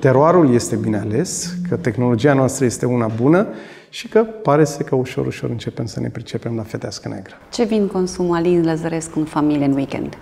teroarul 0.00 0.43
sectorul 0.44 0.54
este 0.54 0.76
bine 0.76 0.98
ales, 0.98 1.56
că 1.68 1.76
tehnologia 1.76 2.34
noastră 2.34 2.64
este 2.64 2.86
una 2.86 3.06
bună 3.06 3.46
și 3.88 4.08
că 4.08 4.22
pare 4.22 4.64
să 4.64 4.82
că 4.82 4.94
ușor, 4.94 5.26
ușor 5.26 5.50
începem 5.50 5.86
să 5.86 6.00
ne 6.00 6.08
pricepem 6.08 6.56
la 6.56 6.62
fetească 6.62 7.08
neagră. 7.08 7.34
Ce 7.52 7.64
vin 7.64 7.86
consumă 7.86 8.34
Alin 8.34 8.64
Lăzărescu 8.64 9.18
în 9.18 9.24
familie 9.24 9.64
în 9.64 9.72
weekend? 9.72 10.18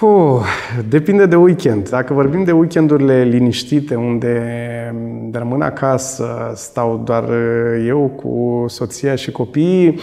Uh, 0.00 0.44
depinde 0.88 1.26
de 1.26 1.36
weekend. 1.36 1.88
Dacă 1.88 2.14
vorbim 2.14 2.44
de 2.44 2.52
weekendurile 2.52 3.22
liniștite, 3.22 3.94
unde 3.94 4.34
rămân 5.32 5.60
acasă, 5.60 6.52
stau 6.54 7.02
doar 7.04 7.24
eu 7.86 8.12
cu 8.22 8.64
soția 8.68 9.14
și 9.14 9.30
copiii, 9.30 9.98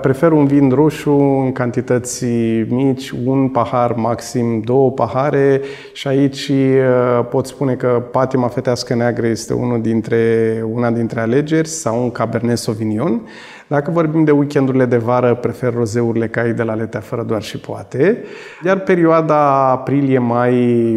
Prefer 0.00 0.32
un 0.32 0.46
vin 0.46 0.70
roșu 0.70 1.10
în 1.44 1.52
cantități 1.52 2.24
mici, 2.68 3.10
un 3.24 3.48
pahar 3.48 3.92
maxim, 3.92 4.60
două 4.60 4.90
pahare 4.90 5.60
și 5.92 6.08
aici 6.08 6.48
uh, 6.48 7.26
pot 7.30 7.46
spune 7.46 7.74
că 7.74 8.02
patima 8.10 8.48
fetească 8.48 8.94
neagră 8.94 9.26
este 9.26 9.52
unul 9.52 9.80
dintre, 9.80 10.64
una 10.72 10.90
dintre 10.90 11.20
alegeri 11.20 11.68
sau 11.68 12.02
un 12.02 12.10
Cabernet 12.10 12.58
Sauvignon. 12.58 13.22
Dacă 13.72 13.90
vorbim 13.90 14.24
de 14.24 14.30
weekendurile 14.30 14.84
de 14.84 14.96
vară, 14.96 15.34
prefer 15.34 15.74
rozeurile 15.74 16.28
cai 16.28 16.52
de 16.52 16.62
la 16.62 16.74
Letea 16.74 17.00
fără 17.00 17.22
doar 17.22 17.42
și 17.42 17.58
poate. 17.58 18.24
Iar 18.64 18.78
perioada 18.78 19.70
aprilie-mai, 19.70 20.54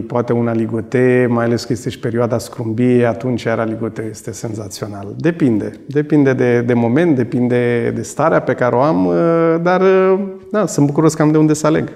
poate 0.08 0.34
una 0.34 0.54
ligote, 0.54 1.28
mai 1.30 1.46
ales 1.46 1.64
că 1.64 1.74
este 1.74 1.90
și 1.90 2.00
perioada 2.00 2.38
scrumbie, 2.38 3.06
atunci 3.06 3.44
iar 3.44 3.68
ligote 3.68 4.08
este 4.10 4.32
senzațional. 4.32 5.14
Depinde. 5.18 5.72
Depinde 5.88 6.34
de, 6.34 6.62
de 6.62 6.74
moment, 6.74 7.16
depinde 7.16 7.92
de 7.96 8.02
starea 8.02 8.40
pe 8.40 8.54
care 8.54 8.76
o 8.76 8.82
am, 8.82 9.06
uh, 9.06 9.16
dar 9.62 9.82
uh, 9.82 10.20
da, 10.52 10.66
sunt 10.66 10.86
bucuros 10.86 11.14
că 11.14 11.22
am 11.22 11.32
de 11.32 11.38
unde 11.38 11.54
să 11.54 11.68
aleg. 11.68 11.92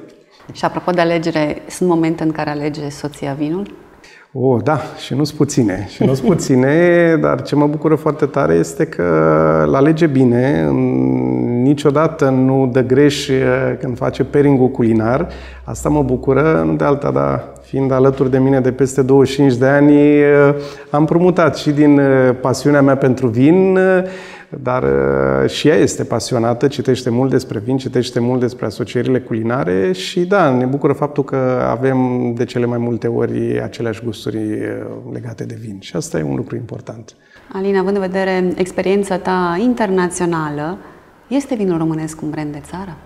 Și 0.52 0.66
apropo 0.66 0.92
de 0.92 1.02
alegere, 1.02 1.58
sunt 1.70 1.90
momente 1.90 2.24
în 2.24 2.32
care 2.32 2.50
alege 2.50 2.90
soția 2.90 3.34
vinul? 3.34 3.89
Oh, 4.34 4.62
da, 4.64 4.80
și 5.06 5.14
nu-s 5.14 5.32
puține. 5.32 5.86
Și 5.90 6.04
nu-s 6.04 6.20
puține, 6.20 7.16
dar 7.22 7.42
ce 7.42 7.56
mă 7.56 7.68
bucură 7.68 7.96
foarte 7.96 8.26
tare 8.26 8.54
este 8.54 8.86
că 8.86 9.04
la 9.68 9.78
alege 9.78 10.08
bine, 10.08 10.70
niciodată 11.62 12.30
nu 12.30 12.70
dă 12.74 12.82
greș 12.82 13.28
uh, 13.28 13.36
când 13.80 13.98
face 13.98 14.24
pairing 14.24 14.72
culinar. 14.72 15.28
Asta 15.64 15.90
mă 15.90 16.04
bucură, 16.04 16.64
nu 16.66 16.76
de 16.76 16.84
alta, 16.84 17.12
dar 17.12 17.44
fiind 17.62 17.92
alături 17.92 18.32
de 18.32 18.38
mine 18.40 18.60
de 18.60 18.72
peste 18.72 19.02
25 19.02 19.56
de 19.56 19.66
ani, 19.66 19.98
am 20.90 21.06
promutat 21.06 21.58
și 21.58 21.72
din 21.72 22.02
pasiunea 22.42 22.82
mea 22.82 22.98
pentru 22.98 23.28
vin, 23.28 23.80
dar 24.58 24.84
uh, 24.84 25.50
și 25.50 25.68
ea 25.68 25.76
este 25.76 26.04
pasionată, 26.04 26.68
citește 26.68 27.10
mult 27.10 27.30
despre 27.30 27.60
vin, 27.60 27.78
citește 27.78 28.20
mult 28.20 28.40
despre 28.40 28.66
asocierile 28.66 29.20
culinare 29.20 29.92
și 29.92 30.20
da, 30.20 30.50
ne 30.50 30.66
bucură 30.66 30.94
faptul 30.94 31.24
că 31.24 31.68
avem 31.70 32.34
de 32.34 32.46
cele 32.46 32.66
mai 32.66 32.78
multe 32.78 33.08
ori 33.08 33.62
aceleași 33.62 34.04
gusturi 34.04 34.38
uh, 34.38 34.68
legate 35.12 35.44
de 35.44 35.58
vin 35.62 35.78
și 35.80 35.96
asta 35.96 36.20
e 36.20 36.24
un 36.24 36.36
lucru 36.36 36.56
important. 36.56 37.16
Alina, 37.54 37.80
având 37.80 37.96
în 37.96 38.02
vedere 38.02 38.54
experiența 38.56 39.18
ta 39.18 39.60
internațională, 39.62 40.78
este 41.28 41.56
vinul 41.56 41.78
românesc 41.78 42.22
un 42.22 42.30
brand 42.30 42.52
de 42.52 42.62
țară? 42.62 42.98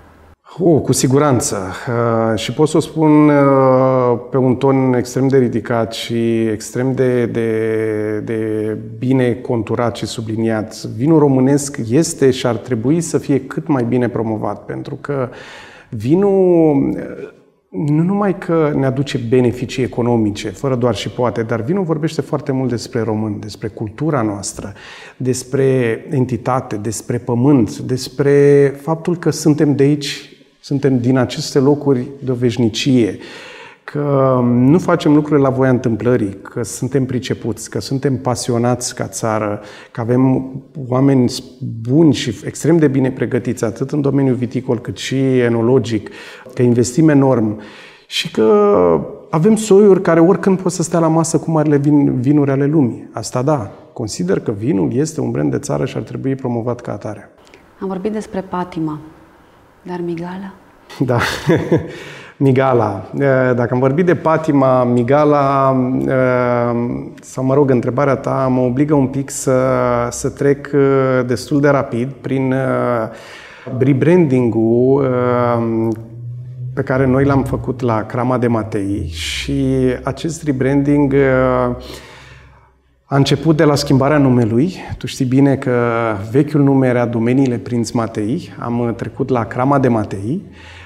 Oh, 0.60 0.82
cu 0.82 0.92
siguranță. 0.92 1.58
Uh, 1.88 2.40
și 2.40 2.54
pot 2.54 2.68
să 2.68 2.78
o 2.78 2.80
spun 2.80 3.30
uh, 3.30 4.20
pe 4.30 4.38
un 4.38 4.56
ton 4.56 4.94
extrem 4.94 5.28
de 5.28 5.38
ridicat 5.38 5.94
și 5.94 6.42
extrem 6.42 6.94
de, 6.94 7.26
de, 7.26 8.20
de 8.20 8.78
bine 8.98 9.34
conturat 9.34 9.96
și 9.96 10.06
subliniat. 10.06 10.84
Vinul 10.84 11.20
românesc 11.20 11.78
este 11.90 12.32
și 12.32 12.48
ar 12.48 12.56
trebui 12.56 13.02
să 13.02 13.18
fie 13.18 13.42
cât 13.42 13.68
mai 13.68 13.84
bine 13.84 14.10
promovat, 14.10 14.66
pentru 14.66 14.98
că 15.02 15.30
vinul 15.90 16.76
nu 17.70 18.04
numai 18.04 18.38
că 18.38 18.74
ne 18.76 18.86
aduce 18.86 19.18
beneficii 19.30 19.84
economice, 19.84 20.50
fără 20.50 20.76
doar 20.76 20.96
și 20.96 21.10
poate, 21.10 21.42
dar 21.44 21.62
vinul 21.62 21.84
vorbește 21.84 22.22
foarte 22.22 22.52
mult 22.52 22.70
despre 22.70 23.02
român, 23.02 23.40
despre 23.40 23.68
cultura 23.68 24.22
noastră, 24.22 24.74
despre 25.18 26.00
entitate, 26.10 26.76
despre 26.76 27.18
pământ, 27.18 27.78
despre 27.78 28.68
faptul 28.82 29.18
că 29.18 29.30
suntem 29.30 29.76
de 29.76 29.84
aici 29.84 30.33
suntem 30.64 31.00
din 31.00 31.18
aceste 31.18 31.60
locuri 31.60 32.08
de 32.24 32.32
o 32.32 32.34
veșnicie, 32.34 33.18
că 33.84 34.40
nu 34.44 34.80
facem 34.80 35.14
lucrurile 35.14 35.48
la 35.48 35.50
voia 35.50 35.70
întâmplării, 35.70 36.38
că 36.42 36.64
suntem 36.64 37.06
pricepuți, 37.06 37.70
că 37.70 37.80
suntem 37.80 38.18
pasionați 38.18 38.96
ca 38.96 39.08
țară, 39.08 39.62
că 39.92 40.02
avem 40.02 40.52
oameni 40.88 41.34
buni 41.82 42.14
și 42.14 42.36
extrem 42.46 42.78
de 42.78 42.88
bine 42.88 43.12
pregătiți, 43.12 43.64
atât 43.64 43.92
în 43.92 44.02
domeniul 44.02 44.36
viticol 44.36 44.80
cât 44.80 44.98
și 44.98 45.40
enologic, 45.40 46.10
că 46.54 46.62
investim 46.62 47.10
enorm 47.10 47.62
și 48.08 48.32
că 48.32 48.48
avem 49.30 49.56
soiuri 49.56 50.02
care 50.02 50.20
oricând 50.20 50.62
pot 50.62 50.72
să 50.72 50.84
stea 50.84 51.00
la 51.00 51.08
masă 51.08 51.38
cu 51.38 51.52
marile 51.52 51.78
vin, 51.78 52.20
vinuri 52.20 52.52
ale 52.52 52.66
lumii. 52.66 53.10
Asta 53.12 53.42
da, 53.42 53.72
consider 53.94 54.40
că 54.40 54.52
vinul 54.52 54.94
este 54.94 55.22
un 55.22 55.32
brand 55.32 55.52
de 55.52 55.60
țară 55.60 55.86
și 55.86 55.98
ar 55.98 56.04
trebui 56.04 56.36
promovat 56.36 56.82
ca 56.82 56.92
atare. 56.92 57.30
Am 57.80 57.88
vorbit 57.88 58.12
despre 58.12 58.42
patima. 58.42 59.00
Dar 59.84 60.00
Migala? 60.06 60.54
Da, 61.00 61.18
Migala. 62.38 63.10
Dacă 63.56 63.70
am 63.72 63.80
vorbit 63.80 64.06
de 64.06 64.16
patima, 64.16 64.84
Migala, 64.84 65.76
sau 67.22 67.44
mă 67.44 67.54
rog, 67.54 67.70
întrebarea 67.70 68.16
ta 68.16 68.48
mă 68.52 68.62
obligă 68.62 68.94
un 68.94 69.08
pic 69.08 69.30
să, 69.30 69.60
să 70.10 70.30
trec 70.30 70.70
destul 71.26 71.62
de 71.62 71.70
rapid 71.70 72.10
prin 72.22 72.56
rebranding-ul 73.78 75.08
pe 76.74 76.82
care 76.82 77.06
noi 77.06 77.26
l-am 77.26 77.44
făcut 77.44 77.82
la 77.82 78.06
Crama 78.06 78.38
de 78.38 78.48
Matei 78.48 79.08
și 79.08 79.76
acest 80.04 80.44
rebranding 80.44 81.16
a 83.14 83.16
început 83.16 83.58
de 83.58 83.64
la 83.64 83.76
schimbarea 83.76 84.18
numelui. 84.18 84.76
Tu 84.98 85.08
știi 85.08 85.26
bine 85.26 85.56
că 85.56 85.72
vechiul 86.32 86.62
nume 86.62 86.88
era 86.88 87.06
Domeniile 87.06 87.56
Prinț 87.56 87.90
Matei. 87.92 88.50
Am 88.60 88.94
trecut 88.98 89.30
la 89.30 89.46
Crama 89.46 89.80
de 89.80 89.88
Matei. 89.88 90.42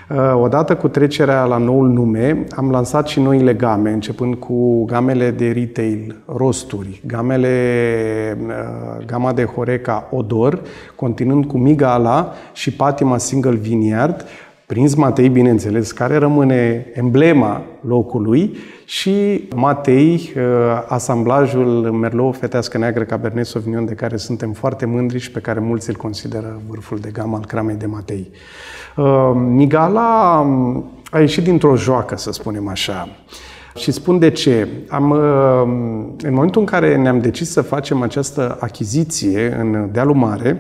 Uh, 0.10 0.34
odată 0.41 0.75
cu 0.75 0.88
trecerea 0.88 1.43
la 1.43 1.57
noul 1.57 1.88
nume, 1.89 2.46
am 2.55 2.69
lansat 2.72 3.07
și 3.07 3.19
noile 3.19 3.53
game, 3.53 3.91
începând 3.91 4.36
cu 4.36 4.86
gamele 4.86 5.31
de 5.31 5.51
retail, 5.51 6.15
rosturi, 6.25 7.01
gamele, 7.05 8.38
uh, 8.48 9.05
gama 9.05 9.34
de 9.34 9.43
Horeca 9.43 10.07
Odor, 10.12 10.62
continuând 10.96 11.46
cu 11.46 11.57
Migala 11.57 12.34
și 12.53 12.74
Patima 12.74 13.17
Single 13.17 13.55
Vineyard, 13.55 14.25
Prinț 14.68 14.94
Matei, 14.94 15.30
bineînțeles, 15.30 15.92
care 15.92 16.16
rămâne 16.18 16.86
emblema 16.94 17.62
locului 17.82 18.58
și 18.86 19.48
Matei, 19.56 20.34
uh, 20.36 20.42
asamblajul 20.88 21.92
Merlot 21.92 22.38
Fetească 22.38 22.78
Neagră 22.78 23.04
Cabernet 23.04 23.46
Sauvignon, 23.46 23.86
de 23.86 23.94
care 23.94 24.18
suntem 24.18 24.52
foarte 24.52 24.86
mândri 24.86 25.20
și 25.20 25.32
pe 25.32 25.40
care 25.40 25.60
mulți 25.60 25.90
îl 25.90 25.96
consideră 25.96 26.62
vârful 26.70 26.98
de 26.98 27.10
gamă 27.14 27.36
al 27.36 27.46
cramei 27.46 27.76
de 27.76 27.86
Matei. 27.86 28.32
Uh, 28.96 29.32
Migala 29.36 30.40
um, 30.40 30.86
a 31.12 31.20
ieșit 31.20 31.44
dintr-o 31.44 31.76
joacă, 31.76 32.18
să 32.18 32.32
spunem 32.32 32.68
așa. 32.68 33.08
Și 33.76 33.92
spun 33.92 34.20
de 34.20 34.30
ce. 34.30 34.68
Am, 34.90 35.10
uh, 35.10 35.18
în 36.22 36.34
momentul 36.34 36.62
în 36.62 36.68
care 36.68 36.98
ne-am 36.98 37.20
decis 37.20 37.52
să 37.52 37.62
facem 37.62 38.02
această 38.02 38.58
achiziție 38.60 39.58
în 39.60 39.90
Dealul 39.92 40.16
Mare, 40.16 40.60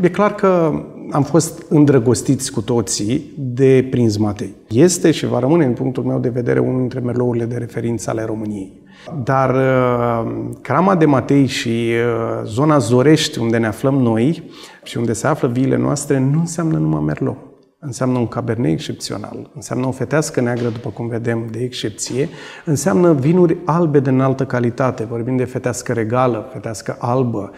e 0.00 0.08
clar 0.08 0.34
că 0.34 0.72
am 1.14 1.22
fost 1.22 1.66
îndrăgostiți 1.68 2.52
cu 2.52 2.62
toții 2.62 3.32
de 3.36 3.86
Prinz 3.90 4.16
Matei. 4.16 4.54
Este 4.68 5.10
și 5.10 5.26
va 5.26 5.38
rămâne, 5.38 5.64
în 5.64 5.72
punctul 5.72 6.02
meu 6.02 6.18
de 6.18 6.28
vedere, 6.28 6.58
unul 6.58 6.78
dintre 6.78 7.00
merlourile 7.00 7.44
de 7.44 7.56
referință 7.56 8.10
ale 8.10 8.24
României. 8.24 8.82
Dar 9.24 9.54
uh, 9.54 10.32
Crama 10.60 10.96
de 10.96 11.04
Matei 11.04 11.46
și 11.46 11.68
uh, 11.68 12.44
zona 12.44 12.78
Zorești, 12.78 13.38
unde 13.38 13.56
ne 13.56 13.66
aflăm 13.66 13.94
noi 13.94 14.50
și 14.82 14.96
unde 14.96 15.12
se 15.12 15.26
află 15.26 15.48
viile 15.48 15.76
noastre, 15.76 16.18
nu 16.18 16.38
înseamnă 16.38 16.78
numai 16.78 17.02
merlot. 17.02 17.36
Înseamnă 17.78 18.18
un 18.18 18.28
cabernet 18.28 18.72
excepțional, 18.72 19.50
înseamnă 19.54 19.86
o 19.86 19.90
fetească 19.90 20.40
neagră, 20.40 20.68
după 20.68 20.90
cum 20.90 21.08
vedem, 21.08 21.46
de 21.50 21.58
excepție, 21.58 22.28
înseamnă 22.64 23.12
vinuri 23.12 23.56
albe 23.64 24.00
de 24.00 24.10
înaltă 24.10 24.44
calitate, 24.44 25.04
vorbim 25.04 25.36
de 25.36 25.44
fetească 25.44 25.92
regală, 25.92 26.48
fetească 26.52 26.96
albă, 26.98 27.50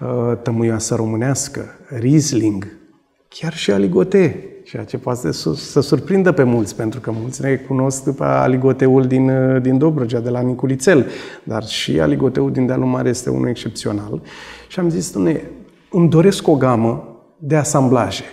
uh, 0.00 0.36
tămâioasă 0.42 0.94
românească, 0.94 1.64
Riesling, 1.88 2.80
chiar 3.34 3.54
și 3.54 3.70
aligote, 3.70 4.46
ceea 4.64 4.84
ce 4.84 4.98
poate 4.98 5.32
să 5.32 5.80
surprindă 5.80 6.32
pe 6.32 6.42
mulți, 6.42 6.76
pentru 6.76 7.00
că 7.00 7.10
mulți 7.10 7.42
ne 7.42 7.56
cunosc 7.56 8.04
după 8.04 8.24
aligoteul 8.24 9.06
din, 9.06 9.58
din 9.62 9.78
Dobrogea, 9.78 10.20
de 10.20 10.30
la 10.30 10.40
Niculițel, 10.40 11.06
dar 11.42 11.64
și 11.64 12.00
aligoteul 12.00 12.52
din 12.52 12.66
Dealul 12.66 12.86
Mare 12.86 13.08
este 13.08 13.30
unul 13.30 13.48
excepțional. 13.48 14.22
Și 14.68 14.80
am 14.80 14.88
zis, 14.88 15.12
domne, 15.12 15.42
îmi 15.90 16.08
doresc 16.08 16.48
o 16.48 16.56
gamă 16.56 17.16
de 17.38 17.56
asamblaje. 17.56 18.24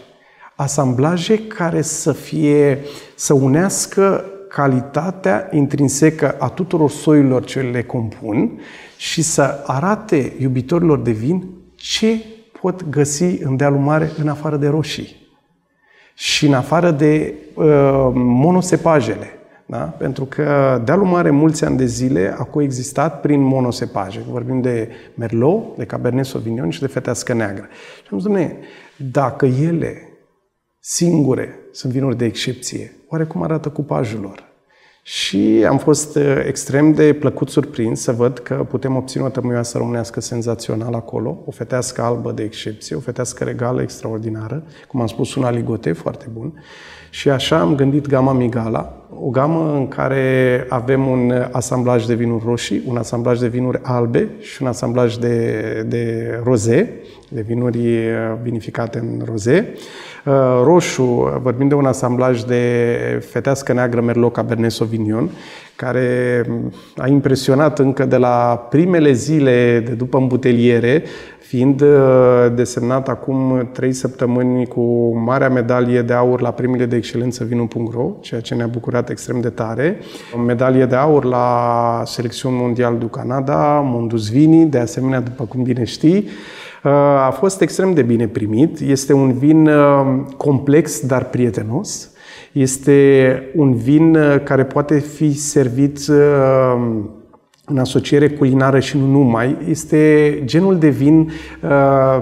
Asamblaje 0.56 1.38
care 1.38 1.82
să 1.82 2.12
fie, 2.12 2.80
să 3.16 3.34
unească 3.34 4.26
calitatea 4.50 5.50
intrinsecă 5.52 6.36
a 6.40 6.50
tuturor 6.50 6.90
soiurilor 6.90 7.46
ce 7.46 7.60
le 7.60 7.84
compun 7.84 8.60
și 8.98 9.22
să 9.22 9.64
arate 9.66 10.34
iubitorilor 10.40 11.00
de 11.00 11.12
vin 11.12 11.44
ce 11.76 12.24
pot 12.62 12.90
găsi 12.90 13.44
în 13.44 13.56
dealul 13.56 13.80
mare 13.80 14.12
în 14.18 14.28
afară 14.28 14.58
de 14.58 14.68
roșii 14.68 15.28
și 16.14 16.48
în 16.48 16.54
afară 16.54 16.92
de 16.92 17.34
uh, 17.54 17.66
monosepajele. 18.14 19.28
Da? 19.66 19.78
Pentru 19.78 20.26
că 20.26 20.82
dealul 20.86 21.06
mare 21.06 21.30
mulți 21.30 21.66
ani 21.66 21.78
de 21.78 21.86
zile 21.86 22.36
a 22.38 22.44
coexistat 22.44 23.22
prin 23.22 23.42
monosepaje. 23.42 24.24
Vorbim 24.30 24.62
de 24.62 24.90
Merlot, 25.16 25.78
de 25.78 25.86
Cabernet 25.86 26.26
Sauvignon 26.26 26.70
și 26.70 26.80
de 26.80 26.88
fetească 26.88 27.34
neagră. 27.34 27.68
Și 28.04 28.10
am 28.12 28.20
zis, 28.20 28.52
dacă 28.96 29.46
ele 29.46 30.10
singure 30.80 31.60
sunt 31.72 31.92
vinuri 31.92 32.18
de 32.18 32.26
excepție, 32.26 32.92
oare 33.10 33.24
cum 33.24 33.44
arată 33.44 33.70
cupajul 33.70 34.22
lor? 34.22 34.49
Și 35.04 35.66
am 35.68 35.78
fost 35.78 36.16
uh, 36.16 36.44
extrem 36.46 36.94
de 36.94 37.14
plăcut 37.14 37.50
surprins 37.50 38.02
să 38.02 38.12
văd 38.12 38.40
că 38.40 38.66
putem 38.70 38.96
obține 38.96 39.24
o 39.24 39.30
tămâioasă 39.30 39.78
românească 39.78 40.20
senzațională 40.20 40.96
acolo, 40.96 41.44
o 41.46 41.52
fetească 41.52 42.02
albă 42.02 42.32
de 42.32 42.44
excepție, 42.44 42.96
o 42.96 43.00
fetească 43.00 43.44
regală 43.44 43.82
extraordinară, 43.82 44.64
cum 44.88 45.02
am 45.02 45.08
spus, 45.08 45.36
un 45.36 45.44
aligote 45.44 45.92
foarte 45.92 46.26
bun. 46.34 46.64
Și 47.10 47.30
așa 47.30 47.60
am 47.60 47.76
gândit 47.76 48.08
gama 48.08 48.34
Migala, 48.34 48.94
o 49.24 49.30
gamă 49.30 49.74
în 49.76 49.88
care 49.88 50.66
avem 50.70 51.08
un 51.08 51.34
asamblaj 51.52 52.06
de 52.06 52.14
vinuri 52.14 52.44
roșii, 52.46 52.82
un 52.88 52.98
asamblaj 52.98 53.40
de 53.40 53.48
vinuri 53.48 53.80
albe 53.82 54.28
și 54.40 54.62
un 54.62 54.68
asamblaj 54.68 55.16
de, 55.16 55.62
de 55.88 56.34
roze, 56.44 56.94
de 57.30 57.42
vinuri 57.42 57.78
uh, 57.78 58.38
vinificate 58.42 59.00
în 59.00 59.22
roze. 59.26 59.74
Uh, 60.26 60.34
roșu, 60.64 61.40
vorbim 61.42 61.68
de 61.68 61.74
un 61.74 61.86
asamblaj 61.86 62.42
de 62.42 62.64
fetească 63.30 63.74
neagră 63.74 64.02
Merlot 64.02 64.34
Cabernet 64.34 64.72
Sauvignon, 64.72 65.30
care 65.76 66.46
a 66.98 67.08
impresionat 67.08 67.80
încă 67.80 68.06
de 68.06 68.18
la 68.18 68.68
primele 68.70 69.12
zile 69.12 69.84
de 69.86 69.92
după 69.92 70.18
îmbuteliere, 70.18 71.04
fiind 71.50 71.82
uh, 71.82 71.90
desemnat 72.56 73.08
acum 73.08 73.70
trei 73.72 73.94
săptămâni 73.94 74.68
cu 74.68 75.16
marea 75.18 75.50
medalie 75.50 76.02
de 76.02 76.14
aur 76.14 76.42
la 76.42 76.52
primele 76.52 76.86
de 76.86 76.96
excelență 76.96 77.44
vinu.ro, 77.44 78.12
ceea 78.20 78.42
ce 78.42 78.56
ne-a 78.56 78.68
bucurat 78.68 79.10
extrem 79.10 79.42
de 79.42 79.50
tare. 79.50 79.98
O 80.36 80.40
medalie 80.40 80.86
de 80.86 80.96
aur 80.96 81.24
la 81.24 82.02
Selecțiun 82.06 82.56
Mondial 82.56 82.98
du 82.98 83.06
Canada, 83.06 83.80
Mondus 83.80 84.30
Vini, 84.30 84.66
de 84.66 84.78
asemenea, 84.78 85.20
după 85.20 85.44
cum 85.44 85.64
bine 85.64 85.84
știi. 85.84 86.28
Uh, 86.84 86.92
a 87.28 87.36
fost 87.40 87.62
extrem 87.62 87.94
de 87.94 88.02
bine 88.02 88.28
primit. 88.28 88.80
Este 88.80 89.14
un 89.14 89.32
vin 89.32 89.68
uh, 89.68 90.08
complex, 90.38 91.06
dar 91.06 91.24
prietenos. 91.24 92.12
Este 92.52 93.44
un 93.56 93.74
vin 93.74 94.16
uh, 94.16 94.44
care 94.44 94.64
poate 94.64 95.00
fi 95.00 95.34
servit 95.34 96.00
în 97.70 97.78
asociere 97.78 98.30
culinară 98.30 98.80
și 98.80 98.98
nu 98.98 99.06
numai, 99.06 99.58
este 99.70 100.42
genul 100.46 100.78
de 100.78 100.90
vin, 100.90 101.32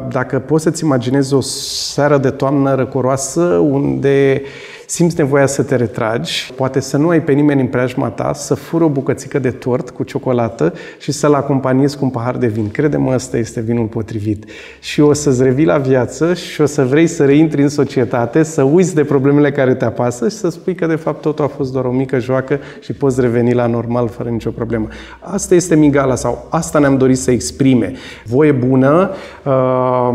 dacă 0.09 0.39
poți 0.39 0.63
să-ți 0.63 0.83
imaginezi 0.83 1.33
o 1.33 1.41
seară 1.41 2.17
de 2.17 2.29
toamnă 2.29 2.75
răcoroasă, 2.75 3.41
unde 3.69 4.41
simți 4.89 5.17
nevoia 5.17 5.45
să 5.45 5.63
te 5.63 5.75
retragi, 5.75 6.51
poate 6.55 6.79
să 6.79 6.97
nu 6.97 7.09
ai 7.09 7.21
pe 7.21 7.31
nimeni 7.31 7.61
în 7.61 7.67
preajma 7.67 8.09
ta, 8.09 8.33
să 8.33 8.53
fură 8.53 8.83
o 8.83 8.89
bucățică 8.89 9.39
de 9.39 9.51
tort 9.51 9.89
cu 9.89 10.03
ciocolată 10.03 10.73
și 10.99 11.11
să-l 11.11 11.33
acompaniezi 11.33 11.97
cu 11.97 12.05
un 12.05 12.09
pahar 12.09 12.37
de 12.37 12.47
vin. 12.47 12.69
Crede-mă, 12.69 13.13
ăsta 13.13 13.37
este 13.37 13.61
vinul 13.61 13.85
potrivit. 13.85 14.45
Și 14.79 15.01
o 15.01 15.13
să-ți 15.13 15.43
revii 15.43 15.65
la 15.65 15.77
viață 15.77 16.33
și 16.33 16.61
o 16.61 16.65
să 16.65 16.85
vrei 16.85 17.07
să 17.07 17.25
reintri 17.25 17.61
în 17.61 17.69
societate, 17.69 18.43
să 18.43 18.63
uiți 18.63 18.95
de 18.95 19.03
problemele 19.03 19.51
care 19.51 19.75
te 19.75 19.85
apasă 19.85 20.29
și 20.29 20.35
să 20.35 20.49
spui 20.49 20.75
că 20.75 20.85
de 20.85 20.95
fapt 20.95 21.21
totul 21.21 21.45
a 21.45 21.47
fost 21.47 21.71
doar 21.71 21.85
o 21.85 21.91
mică 21.91 22.19
joacă 22.19 22.59
și 22.79 22.93
poți 22.93 23.21
reveni 23.21 23.53
la 23.53 23.65
normal 23.65 24.07
fără 24.07 24.29
nicio 24.29 24.51
problemă. 24.51 24.87
Asta 25.19 25.55
este 25.55 25.75
Migala 25.75 26.15
sau 26.15 26.47
asta 26.49 26.79
ne-am 26.79 26.97
dorit 26.97 27.17
să 27.17 27.31
exprime. 27.31 27.93
Voie 28.25 28.51
bună, 28.51 29.11
uh, 29.43 30.09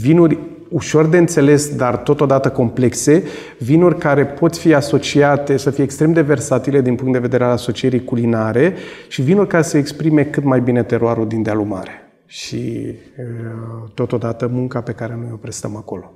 vinuri 0.00 0.38
ușor 0.72 1.06
de 1.06 1.18
înțeles, 1.18 1.76
dar 1.76 1.96
totodată 1.96 2.50
complexe, 2.50 3.22
vinuri 3.58 3.98
care 3.98 4.26
pot 4.26 4.56
fi 4.56 4.74
asociate, 4.74 5.56
să 5.56 5.70
fie 5.70 5.84
extrem 5.84 6.12
de 6.12 6.20
versatile 6.20 6.80
din 6.80 6.94
punct 6.94 7.12
de 7.12 7.18
vedere 7.18 7.44
al 7.44 7.50
asocierii 7.50 8.04
culinare 8.04 8.74
și 9.08 9.22
vinuri 9.22 9.48
care 9.48 9.62
să 9.62 9.76
exprime 9.76 10.24
cât 10.24 10.44
mai 10.44 10.60
bine 10.60 10.82
teroarul 10.82 11.26
din 11.26 11.42
dealul 11.42 11.64
mare 11.64 11.90
și 12.26 12.94
totodată 13.94 14.50
munca 14.52 14.80
pe 14.80 14.92
care 14.92 15.16
noi 15.20 15.30
o 15.32 15.36
prestăm 15.36 15.76
acolo. 15.76 16.12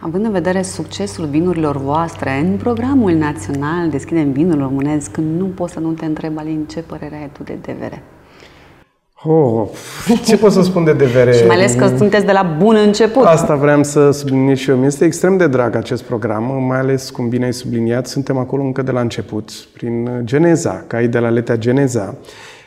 Având 0.00 0.24
în 0.24 0.32
vedere 0.32 0.62
succesul 0.62 1.26
vinurilor 1.26 1.76
voastre, 1.76 2.30
în 2.38 2.56
programul 2.56 3.12
național 3.12 3.90
Deschidem 3.90 4.32
vinul 4.32 4.58
românesc, 4.58 5.16
nu 5.16 5.46
pot 5.46 5.70
să 5.70 5.80
nu 5.80 5.92
te 5.92 6.04
întreb, 6.04 6.38
Alin, 6.38 6.64
ce 6.66 6.80
părere 6.80 7.16
ai 7.16 7.30
tu 7.32 7.42
de 7.42 7.58
devere? 7.60 8.02
Oh, 9.22 9.68
ce 10.26 10.36
pot 10.36 10.52
să 10.52 10.62
spun 10.62 10.84
de 10.84 10.92
devere? 10.92 11.32
și 11.32 11.46
mai 11.46 11.56
ales 11.56 11.74
că 11.74 11.96
sunteți 11.96 12.26
de 12.26 12.32
la 12.32 12.54
bun 12.58 12.76
început. 12.86 13.24
Asta 13.24 13.54
vreau 13.54 13.82
să 13.82 14.10
subliniez 14.10 14.58
și 14.58 14.70
eu. 14.70 14.76
Mi 14.76 14.86
este 14.86 15.04
extrem 15.04 15.36
de 15.36 15.46
drag 15.46 15.74
acest 15.74 16.02
program, 16.02 16.64
mai 16.66 16.78
ales, 16.78 17.10
cum 17.10 17.28
bine 17.28 17.44
ai 17.44 17.52
subliniat, 17.52 18.06
suntem 18.06 18.36
acolo 18.36 18.62
încă 18.62 18.82
de 18.82 18.90
la 18.90 19.00
început, 19.00 19.50
prin 19.72 20.20
Geneza, 20.24 20.84
ca 20.86 21.00
de 21.00 21.18
la 21.18 21.28
Letea 21.28 21.56
Geneza, 21.56 22.14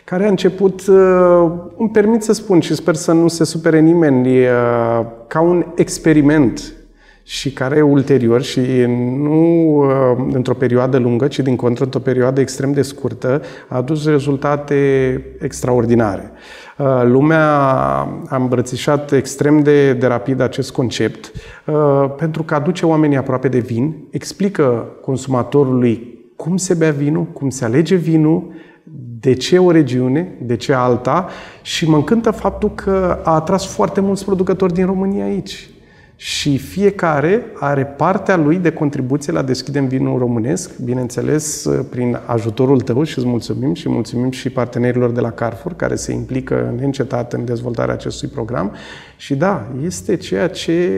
care 0.04 0.26
a 0.26 0.30
început, 0.30 0.88
uh, 0.88 1.52
îmi 1.78 1.90
permit 1.90 2.24
să 2.24 2.34
spun 2.34 2.60
și 2.60 2.76
sper 2.76 2.96
să 2.96 3.12
nu 3.12 3.28
se 3.28 3.44
supere 3.44 3.80
nimeni, 3.80 4.40
uh, 4.40 5.06
ca 5.28 5.42
un 5.42 5.66
experiment 5.76 6.74
și 7.24 7.52
care 7.52 7.82
ulterior 7.82 8.42
și 8.42 8.60
nu 9.18 9.76
uh, 9.78 10.26
într-o 10.32 10.54
perioadă 10.54 10.98
lungă, 10.98 11.28
ci 11.28 11.40
din 11.40 11.56
contră 11.56 11.84
într-o 11.84 12.00
perioadă 12.00 12.40
extrem 12.40 12.72
de 12.72 12.82
scurtă, 12.82 13.42
a 13.68 13.76
adus 13.76 14.06
rezultate 14.06 14.76
extraordinare. 15.40 16.32
Uh, 16.78 17.02
lumea 17.04 17.48
a 18.28 18.36
îmbrățișat 18.36 19.12
extrem 19.12 19.64
de, 19.64 19.94
de 19.94 20.08
rapid 20.08 20.40
acest 20.40 20.72
concept 20.72 21.32
uh, 21.66 22.14
pentru 22.18 22.44
că 22.44 22.56
aduce 22.56 22.86
oamenii 22.86 23.18
aproape 23.18 23.48
de 23.48 23.60
vin, 23.60 23.96
explică 24.10 24.88
consumatorului 25.02 26.20
cum 26.36 26.58
se 26.58 26.74
bea 26.74 26.92
vinul, 26.92 27.24
cum 27.24 27.50
se 27.50 27.66
alege 27.66 27.96
vinul, 27.96 28.52
de 29.20 29.34
ce 29.34 29.58
o 29.58 29.72
regiune, 29.72 30.38
de 30.42 30.56
ce 30.56 30.74
alta 30.74 31.28
și 31.62 31.90
mă 31.90 31.96
încântă 31.96 32.32
faptul 32.32 32.72
că 32.76 33.20
a 33.24 33.34
atras 33.34 33.66
foarte 33.66 34.02
mulți 34.02 34.26
producători 34.26 34.74
din 34.74 34.86
România 34.86 35.24
aici 35.24 35.71
și 36.24 36.58
fiecare 36.58 37.46
are 37.60 37.86
partea 37.86 38.38
lui 38.38 38.58
de 38.58 38.72
contribuție 38.72 39.34
la 39.34 39.42
Deschidem 39.42 39.88
Vinul 39.88 40.20
Românesc, 40.20 40.78
bineînțeles 40.78 41.70
prin 41.90 42.20
ajutorul 42.26 42.82
tău 42.82 43.04
și 43.04 43.18
îți 43.18 43.28
mulțumim 43.28 43.74
și 43.74 43.90
mulțumim 43.90 44.32
și 44.32 44.50
partenerilor 44.50 45.12
de 45.12 45.20
la 45.20 45.32
Carrefour 45.32 45.74
care 45.74 45.96
se 45.96 46.12
implică 46.12 46.74
neîncetat 46.78 47.34
în 47.34 47.46
dezvoltarea 47.46 47.94
acestui 47.94 48.28
program 48.28 48.72
și 49.18 49.36
da, 49.36 49.68
este 49.84 50.16
ceea 50.16 50.48
ce, 50.48 50.90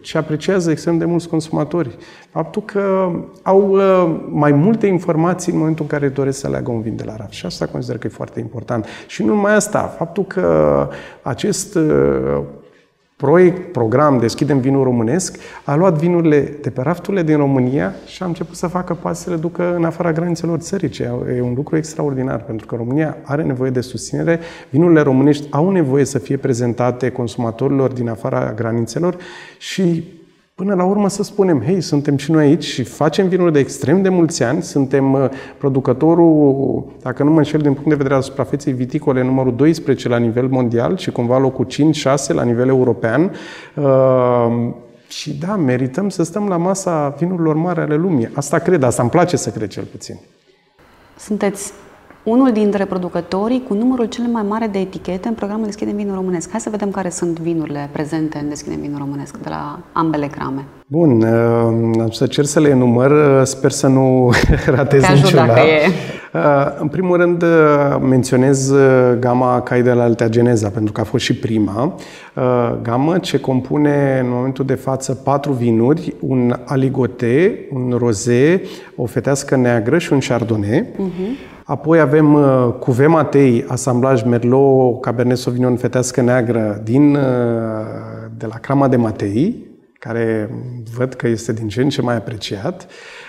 ce 0.00 0.18
apreciază 0.18 0.70
extrem 0.70 0.98
de 0.98 1.04
mulți 1.04 1.28
consumatori. 1.28 1.96
Faptul 2.30 2.62
că 2.62 3.10
au 3.42 3.70
uh, 3.70 4.20
mai 4.30 4.52
multe 4.52 4.86
informații 4.86 5.52
în 5.52 5.58
momentul 5.58 5.86
în 5.90 5.98
care 5.98 6.08
doresc 6.08 6.38
să 6.38 6.46
aleagă 6.46 6.70
un 6.70 6.80
vin 6.80 6.96
de 6.96 7.04
la 7.04 7.16
raft. 7.16 7.32
Și 7.32 7.46
asta 7.46 7.66
consider 7.66 7.98
că 7.98 8.06
e 8.06 8.10
foarte 8.10 8.40
important. 8.40 8.86
Și 9.06 9.22
nu 9.22 9.34
numai 9.34 9.54
asta, 9.54 9.94
faptul 9.98 10.24
că 10.24 10.88
acest 11.22 11.74
uh, 11.74 12.40
proiect, 13.24 13.72
program 13.72 14.18
Deschidem 14.18 14.58
vinul 14.58 14.84
românesc, 14.84 15.38
a 15.64 15.74
luat 15.74 15.98
vinurile 15.98 16.58
de 16.62 16.70
pe 16.70 16.82
rafturile 16.82 17.22
din 17.22 17.36
România 17.36 17.94
și 18.06 18.22
a 18.22 18.26
început 18.26 18.56
să 18.56 18.66
facă 18.66 18.94
pas 18.94 19.20
să 19.20 19.30
le 19.30 19.36
ducă 19.36 19.74
în 19.76 19.84
afara 19.84 20.12
granițelor 20.12 20.58
țării, 20.58 20.88
ce 20.88 21.10
e 21.36 21.40
un 21.40 21.52
lucru 21.54 21.76
extraordinar, 21.76 22.42
pentru 22.42 22.66
că 22.66 22.74
România 22.74 23.16
are 23.22 23.42
nevoie 23.42 23.70
de 23.70 23.80
susținere, 23.80 24.40
vinurile 24.70 25.00
românești 25.00 25.46
au 25.50 25.70
nevoie 25.70 26.04
să 26.04 26.18
fie 26.18 26.36
prezentate 26.36 27.10
consumatorilor 27.10 27.92
din 27.92 28.08
afara 28.08 28.52
granițelor 28.52 29.16
și 29.58 30.04
Până 30.54 30.74
la 30.74 30.84
urmă 30.84 31.08
să 31.08 31.22
spunem, 31.22 31.62
hei, 31.62 31.80
suntem 31.80 32.16
și 32.16 32.30
noi 32.30 32.44
aici 32.44 32.64
și 32.64 32.82
facem 32.82 33.28
vinuri 33.28 33.52
de 33.52 33.58
extrem 33.58 34.02
de 34.02 34.08
mulți 34.08 34.42
ani, 34.42 34.62
suntem 34.62 35.12
uh, 35.12 35.28
producătorul, 35.58 36.86
dacă 37.02 37.22
nu 37.22 37.30
mă 37.30 37.36
înșel, 37.36 37.60
din 37.60 37.72
punct 37.72 37.88
de 37.88 37.94
vedere 37.94 38.14
al 38.14 38.22
suprafeței 38.22 38.72
viticole, 38.72 39.22
numărul 39.22 39.56
12 39.56 40.08
la 40.08 40.16
nivel 40.16 40.48
mondial 40.48 40.96
și 40.96 41.10
cumva 41.10 41.38
locul 41.38 41.66
5-6 41.66 42.26
la 42.26 42.42
nivel 42.42 42.68
european. 42.68 43.32
Uh, 43.74 44.72
și 45.08 45.38
da, 45.38 45.56
merităm 45.56 46.08
să 46.08 46.22
stăm 46.22 46.48
la 46.48 46.56
masa 46.56 47.14
vinurilor 47.18 47.54
mari 47.54 47.80
ale 47.80 47.94
lumii. 47.94 48.28
Asta 48.34 48.58
cred, 48.58 48.82
asta 48.82 49.02
îmi 49.02 49.10
place 49.10 49.36
să 49.36 49.50
cred 49.50 49.68
cel 49.68 49.84
puțin. 49.84 50.20
Sunteți 51.18 51.72
unul 52.24 52.52
dintre 52.52 52.84
producătorii 52.84 53.62
cu 53.68 53.74
numărul 53.74 54.04
cel 54.04 54.24
mai 54.24 54.42
mare 54.48 54.66
de 54.66 54.78
etichete 54.78 55.28
în 55.28 55.34
programul 55.34 55.64
Deschidem 55.64 55.96
Vinul 55.96 56.14
Românesc. 56.14 56.50
Hai 56.50 56.60
să 56.60 56.70
vedem 56.70 56.90
care 56.90 57.08
sunt 57.08 57.40
vinurile 57.40 57.88
prezente 57.92 58.38
în 58.42 58.48
Deschidem 58.48 58.80
Vinul 58.80 58.98
Românesc 58.98 59.36
de 59.36 59.48
la 59.48 59.78
ambele 59.92 60.26
crame. 60.26 60.64
Bun, 60.86 61.22
uh, 61.22 62.00
am 62.00 62.10
să 62.10 62.26
cer 62.26 62.44
să 62.44 62.60
le 62.60 62.68
enumăr, 62.68 63.10
uh, 63.10 63.42
sper 63.42 63.70
să 63.70 63.86
nu 63.86 64.32
ratez 64.76 65.02
niciuna. 65.14 65.46
Dacă 65.46 65.60
e. 65.60 65.86
Uh, 66.34 66.40
în 66.78 66.88
primul 66.88 67.16
rând 67.16 67.44
menționez 68.00 68.72
gama 69.18 69.60
Cai 69.60 69.82
de 69.82 69.92
la 69.92 70.02
Altea 70.02 70.28
Geneza, 70.28 70.68
pentru 70.68 70.92
că 70.92 71.00
a 71.00 71.04
fost 71.04 71.24
și 71.24 71.34
prima 71.34 71.94
gamă 72.82 73.18
ce 73.18 73.40
compune 73.40 74.18
în 74.22 74.26
momentul 74.30 74.64
de 74.64 74.74
față 74.74 75.14
patru 75.14 75.52
vinuri, 75.52 76.14
un 76.20 76.56
aligote, 76.64 77.58
un 77.72 77.94
roze, 77.98 78.62
o 78.96 79.06
fetească 79.06 79.56
neagră 79.56 79.98
și 79.98 80.12
un 80.12 80.18
chardonnay. 80.18 80.84
Uh-huh. 80.84 81.53
Apoi 81.66 82.00
avem 82.00 82.34
uh, 82.34 82.74
Cuve 82.78 83.06
Matei, 83.06 83.64
asamblaj 83.68 84.22
Merlot, 84.22 85.00
Cabernet 85.00 85.38
Sauvignon, 85.38 85.76
fetească 85.76 86.20
neagră 86.20 86.80
din, 86.82 87.14
uh, 87.14 87.22
de 88.36 88.46
la 88.46 88.58
Crama 88.58 88.88
de 88.88 88.96
Matei, 88.96 89.66
care 89.98 90.50
văd 90.96 91.14
că 91.14 91.28
este 91.28 91.52
din 91.52 91.68
ce 91.68 91.82
în 91.82 91.88
ce 91.88 92.02
mai 92.02 92.16
apreciat. 92.16 92.86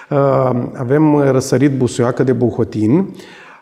Uh, 0.09 0.49
avem 0.73 1.17
răsărit 1.17 1.77
busuioacă 1.77 2.23
de 2.23 2.33
Bohotin, 2.33 3.15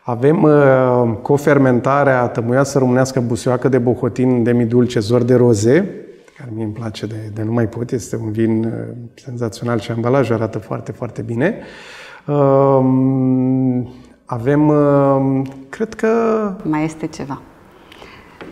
avem 0.03 0.43
uh, 0.43 1.13
cofermentarea 1.21 2.27
tămuioasă 2.27 2.77
românească 2.77 3.19
busuioacă 3.19 3.69
de 3.69 3.77
Bohotin, 3.77 4.43
demidulce, 4.43 4.99
zor 4.99 5.23
de 5.23 5.35
roze, 5.35 5.89
care 6.37 6.49
mie 6.55 6.63
îmi 6.63 6.73
place 6.73 7.05
de, 7.05 7.31
de 7.33 7.43
nu 7.43 7.51
mai 7.51 7.67
pot, 7.67 7.91
este 7.91 8.15
un 8.15 8.31
vin 8.31 8.63
uh, 8.63 8.71
senzațional 9.15 9.79
și 9.79 9.91
ambalajul 9.91 10.35
arată 10.35 10.57
foarte, 10.59 10.91
foarte 10.91 11.21
bine. 11.21 11.57
Uh, 14.25 14.39
avem, 14.39 14.67
uh, 14.67 15.41
cred 15.69 15.93
că... 15.93 16.07
Mai 16.61 16.83
este 16.83 17.07
ceva. 17.07 17.41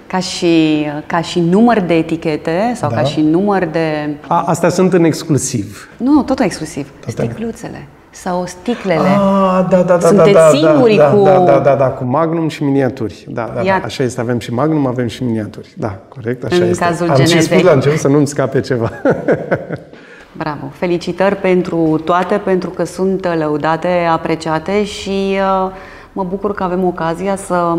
Ca 0.07 0.19
și, 0.19 0.85
ca 1.05 1.21
și 1.21 1.39
număr 1.39 1.79
de 1.79 1.93
etichete 1.93 2.71
sau 2.75 2.89
da. 2.89 2.95
ca 2.95 3.03
și 3.03 3.21
număr 3.21 3.65
de... 3.65 4.15
A, 4.27 4.43
astea 4.45 4.69
sunt 4.69 4.93
în 4.93 5.03
exclusiv. 5.03 5.89
Nu, 5.97 6.11
nu, 6.11 6.23
tot 6.23 6.39
în 6.39 6.45
exclusiv. 6.45 6.91
Toate. 6.99 7.11
Sticluțele 7.11 7.87
sau 8.09 8.45
sticlele. 8.45 9.07
Ah, 9.07 9.65
da, 9.69 9.81
da, 9.81 9.97
da, 9.97 10.07
Sunteți 10.07 10.31
da, 10.31 10.39
da, 10.39 10.49
singurii 10.49 10.97
da, 10.97 11.09
cu... 11.09 11.23
Da, 11.23 11.39
da, 11.39 11.59
da, 11.59 11.75
da, 11.75 11.87
cu 11.87 12.03
Magnum 12.03 12.47
și 12.47 12.63
miniaturi. 12.63 13.25
Da, 13.29 13.51
da, 13.55 13.61
da, 13.63 13.81
așa 13.83 14.03
este, 14.03 14.21
avem 14.21 14.39
și 14.39 14.53
Magnum, 14.53 14.87
avem 14.87 15.07
și 15.07 15.23
miniaturi. 15.23 15.73
Da, 15.77 15.99
corect, 16.07 16.43
așa 16.43 16.55
în 16.55 16.69
este. 16.69 16.83
cazul 16.83 17.09
Am 17.09 17.15
genezei. 17.15 17.39
și 17.39 17.43
spus 17.43 17.61
la 17.61 17.71
început 17.71 17.99
să 17.99 18.07
nu-mi 18.07 18.27
scape 18.27 18.59
ceva. 18.59 18.91
Bravo! 20.37 20.65
Felicitări 20.71 21.35
pentru 21.35 22.01
toate, 22.05 22.37
pentru 22.37 22.69
că 22.69 22.83
sunt 22.83 23.27
lăudate, 23.37 24.07
apreciate 24.11 24.83
și 24.83 25.09
uh, 25.09 25.71
mă 26.13 26.23
bucur 26.23 26.53
că 26.53 26.63
avem 26.63 26.83
ocazia 26.83 27.35
să, 27.35 27.77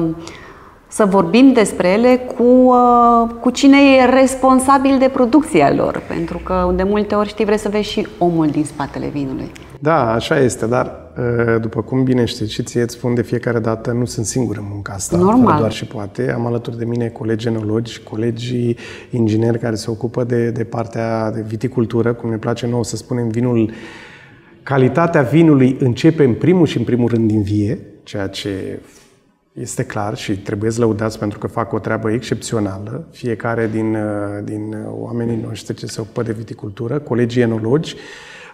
să 0.88 1.04
vorbim 1.04 1.52
despre 1.52 1.88
ele 1.88 2.16
cu, 2.36 2.42
uh, 2.42 3.30
cu 3.40 3.50
cine 3.50 3.78
e 3.78 4.04
responsabil 4.04 4.98
de 4.98 5.08
producția 5.08 5.74
lor, 5.74 6.02
pentru 6.08 6.38
că 6.38 6.72
de 6.74 6.82
multe 6.82 7.14
ori 7.14 7.28
știi, 7.28 7.44
vrei 7.44 7.58
să 7.58 7.68
vezi 7.68 7.90
și 7.90 8.06
omul 8.18 8.46
din 8.46 8.64
spatele 8.64 9.06
vinului. 9.06 9.52
Da, 9.78 10.12
așa 10.12 10.38
este, 10.38 10.66
dar 10.66 10.86
uh, 10.86 11.01
după 11.61 11.83
cum 11.83 12.05
bine 12.05 12.25
știi 12.25 12.48
și 12.48 12.62
ție 12.62 12.83
îți 12.83 12.94
spun 12.94 13.14
de 13.14 13.22
fiecare 13.22 13.59
dată, 13.59 13.92
nu 13.92 14.05
sunt 14.05 14.27
singur 14.27 14.57
în 14.57 14.64
munca 14.70 14.92
asta, 14.92 15.16
Normal. 15.16 15.59
doar 15.59 15.72
și 15.72 15.85
poate. 15.85 16.33
Am 16.33 16.46
alături 16.46 16.79
de 16.79 16.85
mine 16.85 17.09
colegi 17.09 17.46
enologi, 17.46 18.03
colegi 18.03 18.77
ingineri 19.11 19.59
care 19.59 19.75
se 19.75 19.90
ocupă 19.90 20.25
de, 20.25 20.51
de 20.51 20.64
partea 20.64 21.31
de 21.31 21.44
viticultură, 21.46 22.12
cum 22.12 22.31
ne 22.31 22.37
place 22.37 22.66
nouă 22.66 22.85
să 22.85 22.96
spunem, 22.96 23.29
vinul 23.29 23.72
Calitatea 24.62 25.22
vinului 25.22 25.77
începe 25.81 26.25
în 26.25 26.35
primul 26.35 26.66
și 26.66 26.79
în 26.79 26.85
primul 26.85 27.09
rând 27.09 27.29
din 27.29 27.42
vie, 27.42 27.79
ceea 28.03 28.27
ce 28.27 28.81
este 29.53 29.85
clar 29.85 30.16
și 30.16 30.38
trebuie 30.38 30.70
să 30.70 30.81
lăudați 30.81 31.18
pentru 31.18 31.38
că 31.38 31.46
fac 31.46 31.72
o 31.72 31.79
treabă 31.79 32.11
excepțională, 32.11 33.09
fiecare 33.11 33.68
din, 33.72 33.94
uh, 33.94 34.44
din 34.44 34.87
oamenii 34.88 35.40
noștri 35.46 35.77
ce 35.77 35.87
se 35.87 36.01
ocupă 36.01 36.22
de 36.22 36.33
viticultură, 36.33 36.98
colegii 36.98 37.42
enologi, 37.42 37.96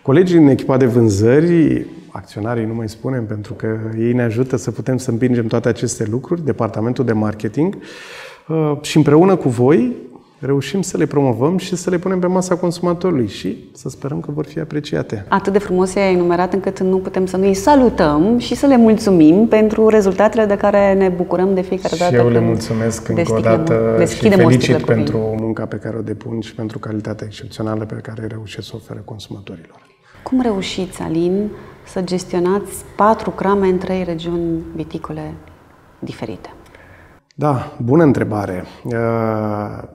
colegii 0.08 0.38
în 0.38 0.48
echipa 0.48 0.76
de 0.76 0.86
vânzări, 0.86 1.86
acționarii 2.10 2.64
nu 2.64 2.74
mai 2.74 2.88
spunem 2.88 3.26
pentru 3.26 3.52
că 3.54 3.66
ei 3.98 4.12
ne 4.12 4.22
ajută 4.22 4.56
să 4.56 4.70
putem 4.70 4.96
să 4.96 5.10
împingem 5.10 5.46
toate 5.46 5.68
aceste 5.68 6.06
lucruri, 6.10 6.44
departamentul 6.44 7.04
de 7.04 7.12
marketing 7.12 7.78
uh, 8.48 8.72
și 8.80 8.96
împreună 8.96 9.36
cu 9.36 9.48
voi 9.48 9.96
reușim 10.38 10.82
să 10.82 10.96
le 10.96 11.06
promovăm 11.06 11.58
și 11.58 11.76
să 11.76 11.90
le 11.90 11.98
punem 11.98 12.18
pe 12.18 12.26
masa 12.26 12.56
consumatorului 12.56 13.26
și 13.26 13.70
să 13.74 13.88
sperăm 13.88 14.20
că 14.20 14.30
vor 14.30 14.44
fi 14.44 14.58
apreciate. 14.60 15.24
Atât 15.28 15.52
de 15.52 15.58
frumos 15.58 15.94
e 15.94 16.00
enumerat 16.00 16.52
încât 16.52 16.80
nu 16.80 16.96
putem 16.96 17.26
să 17.26 17.36
nu-i 17.36 17.54
salutăm 17.54 18.38
și 18.38 18.54
să 18.54 18.66
le 18.66 18.76
mulțumim 18.76 19.46
pentru 19.46 19.88
rezultatele 19.88 20.44
de 20.44 20.56
care 20.56 20.94
ne 20.94 21.08
bucurăm 21.08 21.54
de 21.54 21.60
fiecare 21.60 21.96
dată. 21.98 22.14
Și 22.14 22.20
eu 22.20 22.28
le 22.28 22.40
mulțumesc 22.40 23.08
încă 23.08 23.32
o 23.32 23.40
dată 23.40 24.04
și 24.06 24.30
felicit 24.30 24.84
pentru 24.84 25.34
munca 25.40 25.66
pe 25.66 25.76
care 25.76 25.96
o 25.96 26.02
depun 26.02 26.40
și 26.40 26.54
pentru 26.54 26.78
calitatea 26.78 27.26
excepțională 27.26 27.84
pe 27.84 27.94
care 27.94 28.26
reușesc 28.26 28.66
să 28.66 28.72
ofere 28.76 29.02
consumatorilor. 29.04 29.87
Cum 30.28 30.40
reușiți, 30.40 31.02
Alin, 31.02 31.50
să 31.86 32.00
gestionați 32.00 32.84
patru 32.96 33.30
crame 33.30 33.66
în 33.66 33.78
trei 33.78 34.04
regiuni 34.04 34.62
viticole 34.74 35.34
diferite? 35.98 36.50
Da, 37.34 37.72
bună 37.82 38.02
întrebare. 38.02 38.64
Uh, 38.84 38.92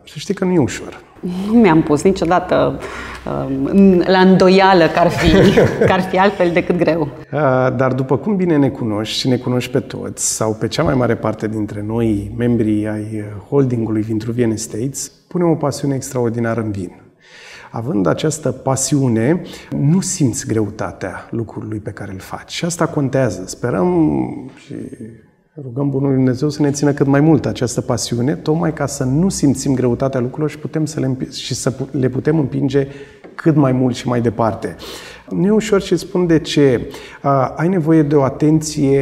să 0.06 0.14
știi 0.16 0.34
că 0.34 0.46
nu 0.46 0.52
e 0.52 0.60
ușor. 0.60 1.02
Nu 1.48 1.60
mi-am 1.60 1.82
pus 1.82 2.04
niciodată 2.04 2.80
uh, 3.26 4.00
la 4.06 4.20
îndoială 4.20 4.88
că 4.88 5.00
ar 5.00 5.10
fi, 5.10 5.54
că 5.88 5.92
ar 5.92 6.02
fi 6.02 6.18
altfel 6.18 6.52
decât 6.52 6.78
greu. 6.78 7.02
Uh, 7.02 7.40
dar 7.76 7.94
după 7.94 8.18
cum 8.18 8.36
bine 8.36 8.58
ne 8.58 8.70
cunoști 8.70 9.20
și 9.20 9.28
ne 9.28 9.38
cunoști 9.38 9.72
pe 9.72 9.80
toți, 9.80 10.36
sau 10.36 10.54
pe 10.54 10.68
cea 10.68 10.84
mai 10.84 10.96
mare 10.96 11.16
parte 11.16 11.48
dintre 11.48 11.84
noi, 11.88 12.34
membrii 12.38 12.88
ai 12.88 13.24
holdingului 13.50 14.02
Vintruvian 14.02 14.52
Estates, 14.52 15.12
punem 15.28 15.50
o 15.50 15.56
pasiune 15.56 15.96
extraordinară 15.96 16.62
în 16.62 16.72
vin. 16.72 17.03
Având 17.76 18.06
această 18.06 18.52
pasiune, 18.52 19.42
nu 19.72 20.02
simți 20.02 20.48
greutatea 20.48 21.28
lucrului 21.32 21.80
pe 21.80 21.92
care 21.92 22.12
îl 22.12 22.20
faci. 22.20 22.52
Și 22.52 22.66
asta 22.66 22.88
contează. 22.88 23.44
Sperăm 23.46 24.52
și 24.66 24.74
Rugăm 25.62 25.90
Bunul 25.90 26.14
Dumnezeu 26.14 26.50
să 26.50 26.62
ne 26.62 26.72
țină 26.72 26.94
cât 26.94 27.08
mai 27.08 27.20
mult 27.20 27.46
această 27.46 27.82
pasiune, 27.82 28.36
tocmai 28.36 28.74
ca 28.74 28.86
să 28.86 29.04
nu 29.04 29.30
simțim 29.30 29.74
greutatea 29.74 30.20
lucrurilor 30.20 30.50
și, 30.50 30.58
putem 30.58 30.86
să 30.86 31.00
le, 31.00 31.18
și 31.32 31.54
să 31.54 31.74
le 31.92 32.10
putem 32.10 32.40
împinge 32.40 32.88
cât 33.36 33.56
mai 33.56 33.72
mult 33.72 33.96
și 33.96 34.08
mai 34.08 34.22
departe. 34.22 34.76
Nu 35.30 35.46
e 35.46 35.52
ușor 35.52 35.82
și 35.82 35.98
spun 35.98 36.28
de 36.28 36.40
ce. 36.40 36.92
ai 37.56 37.68
nevoie 37.68 38.02
de 38.02 38.16
o 38.16 38.24
atenție 38.24 39.02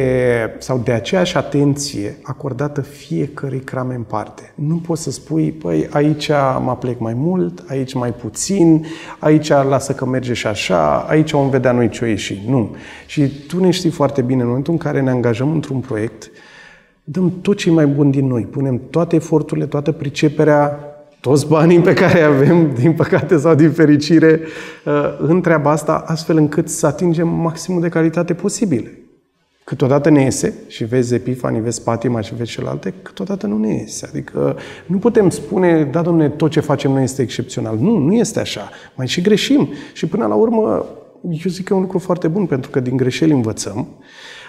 sau 0.58 0.80
de 0.84 0.92
aceeași 0.92 1.36
atenție 1.36 2.18
acordată 2.22 2.80
fiecărei 2.80 3.58
crame 3.58 3.94
în 3.94 4.02
parte. 4.02 4.52
Nu 4.54 4.76
poți 4.76 5.02
să 5.02 5.10
spui, 5.10 5.50
păi 5.50 5.88
aici 5.90 6.28
mă 6.64 6.76
plec 6.80 6.98
mai 6.98 7.14
mult, 7.14 7.64
aici 7.68 7.94
mai 7.94 8.12
puțin, 8.12 8.86
aici 9.18 9.48
lasă 9.48 9.92
că 9.92 10.06
merge 10.06 10.32
și 10.32 10.46
așa, 10.46 10.96
aici 10.96 11.30
vom 11.30 11.50
vedea 11.50 11.72
noi 11.72 11.88
ce 11.88 12.04
o 12.04 12.06
ieși. 12.06 12.42
Nu. 12.48 12.74
Și 13.06 13.46
tu 13.46 13.60
ne 13.60 13.70
știi 13.70 13.90
foarte 13.90 14.22
bine, 14.22 14.40
în 14.40 14.46
momentul 14.46 14.72
în 14.72 14.78
care 14.78 15.00
ne 15.00 15.10
angajăm 15.10 15.52
într-un 15.52 15.80
proiect, 15.80 16.30
dăm 17.04 17.32
tot 17.40 17.56
ce 17.56 17.70
mai 17.70 17.86
bun 17.86 18.10
din 18.10 18.26
noi, 18.26 18.42
punem 18.42 18.80
toate 18.90 19.16
eforturile, 19.16 19.66
toată 19.66 19.92
priceperea, 19.92 20.78
toți 21.22 21.46
banii 21.46 21.80
pe 21.80 21.92
care 21.92 22.18
îi 22.18 22.24
avem, 22.24 22.74
din 22.74 22.92
păcate 22.92 23.38
sau 23.38 23.54
din 23.54 23.70
fericire, 23.70 24.40
uh, 24.84 24.92
în 25.18 25.40
treaba 25.40 25.70
asta, 25.70 26.04
astfel 26.06 26.36
încât 26.36 26.68
să 26.68 26.86
atingem 26.86 27.28
maximul 27.28 27.80
de 27.80 27.88
calitate 27.88 28.34
posibil. 28.34 28.90
Câteodată 29.64 30.10
ne 30.10 30.22
iese 30.22 30.54
și 30.66 30.84
vezi 30.84 31.14
Epifani, 31.14 31.60
vezi 31.60 31.82
Patima 31.82 32.20
și 32.20 32.34
vezi 32.34 32.50
celelalte, 32.50 32.94
câteodată 33.02 33.46
nu 33.46 33.58
ne 33.58 33.74
iese. 33.74 34.06
Adică 34.10 34.56
nu 34.86 34.98
putem 34.98 35.30
spune, 35.30 35.84
da, 35.84 36.02
domne, 36.02 36.28
tot 36.28 36.50
ce 36.50 36.60
facem 36.60 36.90
noi 36.90 37.02
este 37.02 37.22
excepțional. 37.22 37.76
Nu, 37.78 37.96
nu 37.96 38.14
este 38.14 38.40
așa. 38.40 38.70
Mai 38.96 39.06
și 39.08 39.20
greșim. 39.20 39.68
Și 39.92 40.06
până 40.06 40.26
la 40.26 40.34
urmă, 40.34 40.86
eu 41.22 41.50
zic 41.50 41.64
că 41.64 41.72
e 41.72 41.76
un 41.76 41.82
lucru 41.82 41.98
foarte 41.98 42.28
bun, 42.28 42.46
pentru 42.46 42.70
că 42.70 42.80
din 42.80 42.96
greșeli 42.96 43.32
învățăm 43.32 43.88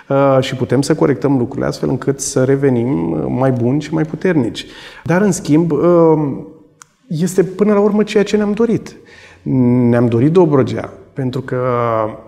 Uh, 0.10 0.38
și 0.40 0.56
putem 0.56 0.82
să 0.82 0.96
corectăm 0.96 1.38
lucrurile 1.38 1.68
astfel 1.68 1.90
încât 1.90 2.20
să 2.20 2.44
revenim 2.44 3.12
uh, 3.12 3.26
mai 3.28 3.52
buni 3.52 3.82
și 3.82 3.94
mai 3.94 4.04
puternici. 4.04 4.66
Dar, 5.04 5.22
în 5.22 5.32
schimb, 5.32 5.72
uh, 5.72 5.80
este 7.22 7.44
până 7.44 7.74
la 7.74 7.80
urmă 7.80 8.04
ceea 8.04 8.24
ce 8.24 8.38
ne-am 8.38 8.52
dorit. 8.52 8.96
Ne-am 9.90 10.06
dorit 10.06 10.32
Dobrogea 10.32 10.94
pentru 11.14 11.42
că 11.42 11.58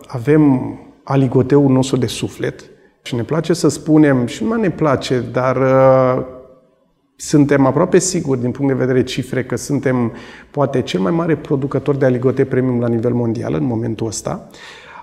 avem 0.07 0.73
aligoteul 1.03 1.71
nostru 1.71 1.97
de 1.97 2.05
suflet 2.05 2.63
și 3.01 3.15
ne 3.15 3.23
place 3.23 3.53
să 3.53 3.67
spunem, 3.67 4.25
și 4.25 4.43
nu 4.43 4.49
mai 4.49 4.59
ne 4.59 4.69
place, 4.69 5.23
dar 5.31 5.55
uh, 5.55 6.23
suntem 7.15 7.65
aproape 7.65 7.99
siguri 7.99 8.39
din 8.39 8.51
punct 8.51 8.73
de 8.73 8.85
vedere 8.85 9.03
cifre 9.03 9.43
că 9.43 9.55
suntem 9.55 10.11
poate 10.51 10.81
cel 10.81 10.99
mai 10.99 11.11
mare 11.11 11.35
producător 11.35 11.95
de 11.95 12.05
aligote 12.05 12.45
premium 12.45 12.79
la 12.79 12.87
nivel 12.87 13.13
mondial 13.13 13.53
în 13.53 13.63
momentul 13.63 14.07
ăsta. 14.07 14.49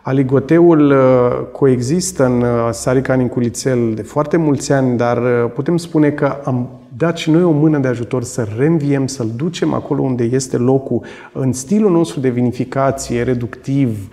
Aligoteul 0.02 0.90
uh, 0.90 1.46
coexistă 1.52 2.24
în 2.24 2.42
uh, 2.42 2.68
Sarica 2.70 3.14
Niculițel 3.14 3.94
de 3.94 4.02
foarte 4.02 4.36
mulți 4.36 4.72
ani, 4.72 4.96
dar 4.96 5.18
uh, 5.18 5.50
putem 5.54 5.76
spune 5.76 6.10
că 6.10 6.36
am 6.44 6.81
dat 7.02 7.16
și 7.16 7.30
noi 7.30 7.42
o 7.42 7.50
mână 7.50 7.78
de 7.78 7.88
ajutor 7.88 8.22
să 8.22 8.46
reînviem, 8.56 9.06
să-l 9.06 9.30
ducem 9.36 9.72
acolo 9.74 10.02
unde 10.02 10.24
este 10.24 10.56
locul, 10.56 11.04
în 11.32 11.52
stilul 11.52 11.90
nostru 11.90 12.20
de 12.20 12.28
vinificație, 12.28 13.22
reductiv, 13.22 14.08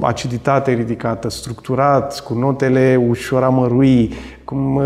aciditate 0.00 0.72
ridicată, 0.72 1.30
structurat, 1.30 2.20
cu 2.20 2.34
notele 2.34 3.04
ușor 3.08 3.42
amărui, 3.42 4.12
cum 4.50 4.82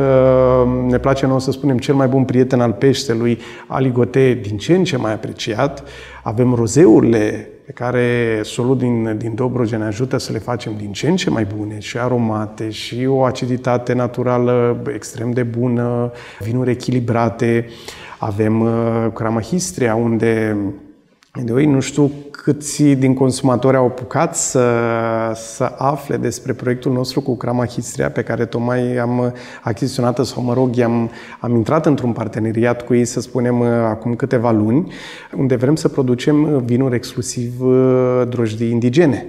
ne 0.88 0.98
place 0.98 1.26
nouă 1.26 1.40
să 1.40 1.50
spunem, 1.50 1.78
cel 1.78 1.94
mai 1.94 2.06
bun 2.06 2.24
prieten 2.24 2.60
al 2.60 2.72
peștelui, 2.72 3.38
aligote 3.66 4.38
din 4.42 4.56
ce 4.56 4.74
în 4.74 4.84
ce 4.84 4.96
mai 4.96 5.12
apreciat. 5.12 5.82
Avem 6.22 6.54
rozeurile 6.54 7.48
pe 7.66 7.72
care 7.72 8.40
solul 8.42 8.78
din, 8.78 9.16
din 9.18 9.34
Dobrogea 9.34 9.76
ne 9.76 9.84
ajută 9.84 10.18
să 10.18 10.32
le 10.32 10.38
facem 10.38 10.72
din 10.76 10.92
ce 10.92 11.08
în 11.08 11.16
ce 11.16 11.30
mai 11.30 11.46
bune 11.56 11.78
și 11.78 11.98
aromate 11.98 12.70
și 12.70 13.06
o 13.08 13.22
aciditate 13.22 13.92
naturală 13.92 14.82
extrem 14.94 15.30
de 15.30 15.42
bună, 15.42 16.10
vinuri 16.40 16.70
echilibrate. 16.70 17.66
Avem 18.18 18.60
uh, 18.60 19.06
Cramahistria, 19.14 19.94
unde 19.94 20.56
de 21.42 21.64
nu 21.64 21.80
știu 21.80 22.10
câți 22.30 22.82
din 22.82 23.14
consumatori 23.14 23.76
au 23.76 23.86
apucat 23.86 24.36
să, 24.36 24.68
să 25.34 25.74
afle 25.78 26.16
despre 26.16 26.52
proiectul 26.52 26.92
nostru 26.92 27.20
cu 27.20 27.36
Crama 27.36 27.66
Histria, 27.66 28.10
pe 28.10 28.22
care 28.22 28.44
tocmai 28.44 28.96
am 28.96 29.32
achiziționat 29.62 30.24
sau, 30.24 30.42
mă 30.42 30.52
rog, 30.52 30.80
am, 30.80 31.10
am 31.40 31.54
intrat 31.54 31.86
într-un 31.86 32.12
parteneriat 32.12 32.82
cu 32.82 32.94
ei, 32.94 33.04
să 33.04 33.20
spunem, 33.20 33.62
acum 33.62 34.14
câteva 34.14 34.50
luni, 34.50 34.92
unde 35.36 35.56
vrem 35.56 35.76
să 35.76 35.88
producem 35.88 36.58
vinuri 36.64 36.94
exclusiv 36.94 37.60
uh, 37.60 38.22
drojdii 38.28 38.70
indigene 38.70 39.26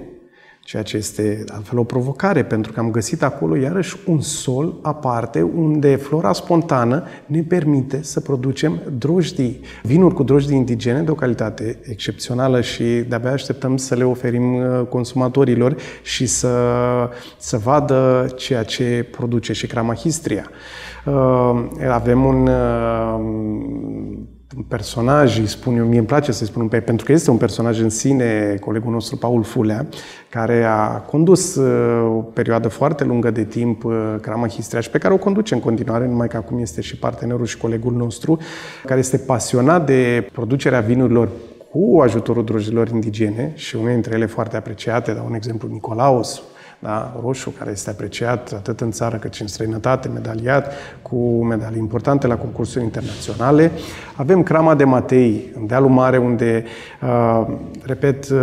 ceea 0.66 0.82
ce 0.82 0.96
este 0.96 1.44
altfel 1.48 1.78
o 1.78 1.84
provocare, 1.84 2.44
pentru 2.44 2.72
că 2.72 2.80
am 2.80 2.90
găsit 2.90 3.22
acolo 3.22 3.56
iarăși 3.56 3.96
un 4.06 4.20
sol 4.20 4.74
aparte 4.82 5.42
unde 5.42 5.96
flora 5.96 6.32
spontană 6.32 7.04
ne 7.26 7.42
permite 7.42 8.02
să 8.02 8.20
producem 8.20 8.80
drojdii, 8.98 9.60
vinuri 9.82 10.14
cu 10.14 10.22
drojdii 10.22 10.56
indigene 10.56 11.02
de 11.02 11.10
o 11.10 11.14
calitate 11.14 11.78
excepțională 11.82 12.60
și 12.60 12.84
de-abia 12.84 13.32
așteptăm 13.32 13.76
să 13.76 13.94
le 13.94 14.04
oferim 14.04 14.54
uh, 14.54 14.86
consumatorilor 14.88 15.76
și 16.02 16.26
să, 16.26 16.56
să 17.38 17.56
vadă 17.56 18.26
ceea 18.36 18.62
ce 18.62 19.08
produce 19.10 19.52
și 19.52 19.66
Cramahistria. 19.66 20.50
Uh, 21.04 21.64
avem 21.88 22.24
un 22.24 22.46
uh, 22.46 23.20
un 24.56 24.62
personaj, 24.62 25.38
îi 25.38 25.46
spun 25.46 25.76
eu, 25.76 25.84
mie 25.84 25.98
îmi 25.98 26.06
place 26.06 26.32
să-i 26.32 26.46
spun, 26.46 26.68
pentru 26.68 27.06
că 27.06 27.12
este 27.12 27.30
un 27.30 27.36
personaj 27.36 27.80
în 27.80 27.88
sine, 27.88 28.56
colegul 28.60 28.92
nostru 28.92 29.16
Paul 29.16 29.42
Fulea, 29.42 29.86
care 30.30 30.64
a 30.64 30.86
condus 30.86 31.54
uh, 31.54 32.16
o 32.16 32.20
perioadă 32.20 32.68
foarte 32.68 33.04
lungă 33.04 33.30
de 33.30 33.44
timp 33.44 33.84
uh, 33.84 34.14
Crama 34.20 34.48
Histria 34.48 34.80
și 34.80 34.90
pe 34.90 34.98
care 34.98 35.14
o 35.14 35.16
conduce 35.16 35.54
în 35.54 35.60
continuare, 35.60 36.06
numai 36.06 36.28
că 36.28 36.36
acum 36.36 36.58
este 36.58 36.80
și 36.80 36.96
partenerul 36.96 37.46
și 37.46 37.56
colegul 37.56 37.92
nostru, 37.92 38.38
care 38.84 38.98
este 38.98 39.16
pasionat 39.16 39.86
de 39.86 40.28
producerea 40.32 40.80
vinurilor 40.80 41.28
cu 41.70 42.00
ajutorul 42.00 42.44
drojilor 42.44 42.88
indigene 42.88 43.52
și 43.54 43.76
unele 43.76 43.92
dintre 43.92 44.14
ele 44.14 44.26
foarte 44.26 44.56
apreciate, 44.56 45.12
dau 45.12 45.26
un 45.28 45.34
exemplu 45.34 45.68
Nicolaus, 45.68 46.42
da? 46.78 47.20
roșu, 47.22 47.50
care 47.50 47.70
este 47.70 47.90
apreciat 47.90 48.52
atât 48.52 48.80
în 48.80 48.90
țară 48.90 49.16
cât 49.16 49.34
și 49.34 49.42
în 49.42 49.48
străinătate, 49.48 50.08
medaliat 50.08 50.72
cu 51.02 51.44
medalii 51.44 51.78
importante 51.78 52.26
la 52.26 52.36
concursuri 52.36 52.84
internaționale. 52.84 53.70
Avem 54.16 54.42
Crama 54.42 54.74
de 54.74 54.84
Matei, 54.84 55.52
în 55.58 55.66
dealul 55.66 55.88
mare, 55.88 56.18
unde, 56.18 56.64
uh, 57.02 57.46
repet, 57.82 58.28
uh, 58.28 58.38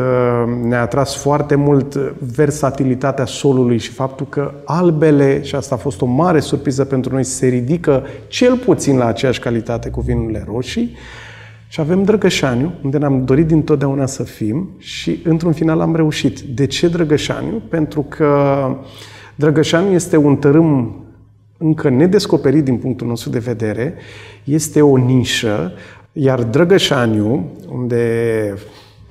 ne-a 0.64 0.82
atras 0.82 1.16
foarte 1.16 1.56
mult 1.56 1.96
versatilitatea 2.36 3.26
solului 3.26 3.78
și 3.78 3.92
faptul 3.92 4.26
că 4.30 4.54
albele, 4.66 5.44
și 5.44 5.56
asta 5.56 5.76
a 5.76 5.78
fost 5.78 6.02
o 6.02 6.06
mare 6.06 6.40
surpriză 6.40 6.86
pentru 6.86 7.14
noi, 7.14 7.24
se 7.24 7.48
ridică 7.48 8.04
cel 8.28 8.58
puțin 8.58 8.98
la 8.98 9.06
aceeași 9.06 9.40
calitate 9.40 9.90
cu 9.90 10.02
vinurile 10.02 10.44
roșii. 10.48 10.96
Și 11.74 11.80
avem 11.80 12.04
Drăgășaniu, 12.04 12.72
unde 12.84 12.98
ne-am 12.98 13.26
dorit 13.26 13.48
dintotdeauna 13.48 14.06
să 14.06 14.24
fim 14.24 14.70
și 14.78 15.20
într-un 15.24 15.54
final 15.54 15.80
am 15.80 15.96
reușit. 15.96 16.40
De 16.40 16.66
ce 16.66 16.88
Drăgășaniu? 16.88 17.62
Pentru 17.70 18.06
că 18.10 18.66
Drăgășaniu 19.36 19.92
este 19.92 20.18
un 20.18 20.36
tărâm 20.36 20.96
încă 21.58 21.90
nedescoperit 21.90 22.64
din 22.64 22.78
punctul 22.78 23.08
nostru 23.08 23.30
de 23.30 23.40
vedere, 23.40 23.94
este 24.44 24.82
o 24.82 24.98
nișă, 24.98 25.72
iar 26.12 26.44
Drăgășaniu, 26.44 27.52
unde 27.72 28.54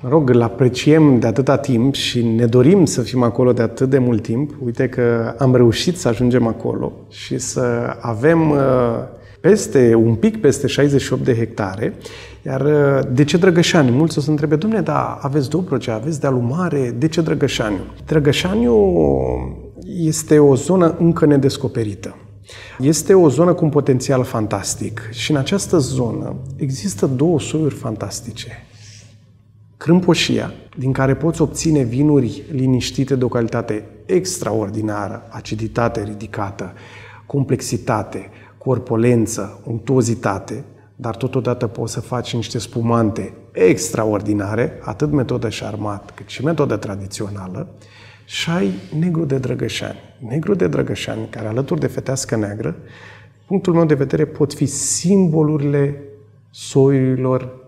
mă 0.01 0.09
rog, 0.09 0.29
îl 0.29 0.41
apreciem 0.41 1.19
de 1.19 1.27
atâta 1.27 1.57
timp 1.57 1.93
și 1.93 2.25
ne 2.25 2.45
dorim 2.45 2.85
să 2.85 3.01
fim 3.01 3.23
acolo 3.23 3.53
de 3.53 3.61
atât 3.61 3.89
de 3.89 3.97
mult 3.97 4.21
timp. 4.21 4.55
Uite 4.65 4.87
că 4.89 5.35
am 5.37 5.55
reușit 5.55 5.97
să 5.97 6.07
ajungem 6.07 6.47
acolo 6.47 6.91
și 7.09 7.37
să 7.37 7.95
avem 7.99 8.49
uh, 8.49 8.57
peste, 9.39 9.95
un 9.95 10.15
pic 10.15 10.41
peste 10.41 10.67
68 10.67 11.23
de 11.23 11.35
hectare 11.35 11.93
iar 12.45 12.61
uh, 12.61 12.99
de 13.11 13.23
ce 13.23 13.37
Drăgășani? 13.37 13.91
Mulți 13.91 14.17
o 14.17 14.21
să 14.21 14.29
întrebe, 14.29 14.55
domne, 14.55 14.81
da, 14.81 15.19
aveți 15.21 15.49
Dobrogea, 15.49 15.93
aveți 15.93 16.19
dealul 16.19 16.41
mare, 16.41 16.95
de 16.97 17.07
ce 17.07 17.21
Drăgășaniu? 17.21 17.83
Drăgășaniu 18.05 18.75
este 19.85 20.39
o 20.39 20.55
zonă 20.55 20.95
încă 20.99 21.25
nedescoperită. 21.25 22.15
Este 22.79 23.13
o 23.13 23.29
zonă 23.29 23.53
cu 23.53 23.63
un 23.63 23.69
potențial 23.69 24.23
fantastic 24.23 25.09
și 25.11 25.31
în 25.31 25.37
această 25.37 25.77
zonă 25.77 26.35
există 26.55 27.05
două 27.05 27.39
soiuri 27.39 27.73
fantastice. 27.75 28.65
Crâmpoșia, 29.77 30.53
din 30.77 30.91
care 30.91 31.15
poți 31.15 31.41
obține 31.41 31.83
vinuri 31.83 32.43
liniștite 32.51 33.15
de 33.15 33.23
o 33.23 33.27
calitate 33.27 33.85
extraordinară, 34.05 35.27
aciditate 35.29 36.03
ridicată, 36.03 36.73
complexitate, 37.25 38.29
corpolență, 38.57 39.61
untuozitate, 39.65 40.63
dar 40.95 41.15
totodată 41.15 41.67
poți 41.67 41.93
să 41.93 42.01
faci 42.01 42.35
niște 42.35 42.57
spumante 42.57 43.33
extraordinare, 43.51 44.79
atât 44.81 45.11
metodă 45.11 45.49
șarmat 45.49 46.11
cât 46.15 46.27
și 46.27 46.43
metodă 46.43 46.77
tradițională, 46.77 47.67
și 48.25 48.49
ai 48.49 48.71
negru 48.99 49.25
de 49.25 49.37
drăgășani. 49.37 49.99
Negru 50.27 50.53
de 50.53 50.67
drăgășani, 50.67 51.27
care 51.29 51.47
alături 51.47 51.79
de 51.79 51.87
fetească 51.87 52.35
neagră, 52.35 52.75
punctul 53.47 53.73
meu 53.73 53.85
de 53.85 53.93
vedere, 53.93 54.25
pot 54.25 54.53
fi 54.53 54.65
simbolurile 54.65 56.03
soiurilor 56.49 57.62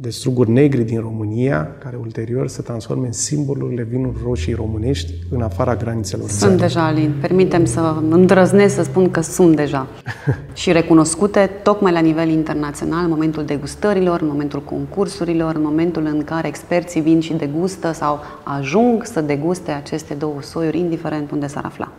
de 0.00 0.10
struguri 0.10 0.50
negri 0.50 0.82
din 0.82 1.00
România, 1.00 1.76
care 1.78 1.96
ulterior 1.96 2.48
se 2.48 2.62
transforme 2.62 3.06
în 3.06 3.12
simbolurile 3.12 3.82
vinuri 3.82 4.18
roșii 4.24 4.54
românești 4.54 5.12
în 5.30 5.42
afara 5.42 5.76
granițelor 5.76 6.28
Sunt 6.28 6.40
țării. 6.40 6.56
deja, 6.56 6.86
Alin. 6.86 7.12
Permitem 7.20 7.64
să 7.64 7.96
îndrăznesc 8.10 8.74
să 8.74 8.82
spun 8.82 9.10
că 9.10 9.20
sunt 9.20 9.56
deja 9.56 9.86
și 10.60 10.72
recunoscute 10.72 11.50
tocmai 11.62 11.92
la 11.92 12.00
nivel 12.00 12.28
internațional, 12.28 13.04
în 13.04 13.10
momentul 13.10 13.44
degustărilor, 13.44 14.20
în 14.20 14.26
momentul 14.26 14.62
concursurilor, 14.62 15.54
în 15.54 15.62
momentul 15.62 16.06
în 16.12 16.24
care 16.24 16.48
experții 16.48 17.00
vin 17.00 17.20
și 17.20 17.32
degustă 17.32 17.92
sau 17.92 18.18
ajung 18.42 19.04
să 19.04 19.20
deguste 19.20 19.70
aceste 19.70 20.14
două 20.14 20.42
soiuri, 20.42 20.78
indiferent 20.78 21.30
unde 21.30 21.46
s-ar 21.46 21.64
afla. 21.64 21.92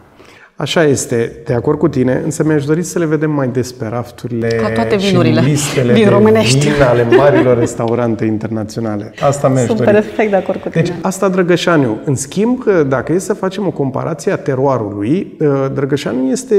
Așa 0.61 0.83
este, 0.83 1.31
de 1.45 1.53
acord 1.53 1.77
cu 1.77 1.87
tine, 1.87 2.21
însă 2.23 2.43
mi-aș 2.43 2.65
dori 2.65 2.83
să 2.83 2.99
le 2.99 3.05
vedem 3.05 3.31
mai 3.31 3.47
des 3.47 3.71
pe 3.71 3.85
rafturile 3.89 4.47
Ca 4.47 4.69
toate 4.69 4.95
vinurile 4.95 5.41
și 5.41 5.47
listele 5.49 5.93
din 5.93 6.03
de 6.03 6.09
românești. 6.09 6.59
vin 6.69 6.81
ale 6.81 7.07
marilor 7.17 7.57
restaurante 7.59 8.25
internaționale. 8.25 9.13
Asta 9.19 9.47
mi-aș 9.47 9.65
Sunt 9.65 9.77
dori. 9.77 9.91
perfect 9.91 10.29
de 10.29 10.35
acord 10.35 10.61
cu 10.61 10.69
tine. 10.69 10.83
Deci 10.83 10.93
asta 11.01 11.29
Drăgășaniu. 11.29 11.99
În 12.05 12.15
schimb, 12.15 12.63
dacă 12.87 13.13
e 13.13 13.17
să 13.17 13.33
facem 13.33 13.67
o 13.67 13.71
comparație 13.71 14.31
a 14.31 14.37
teroarului, 14.37 15.37
Drăgășaniu 15.73 16.29
este 16.31 16.55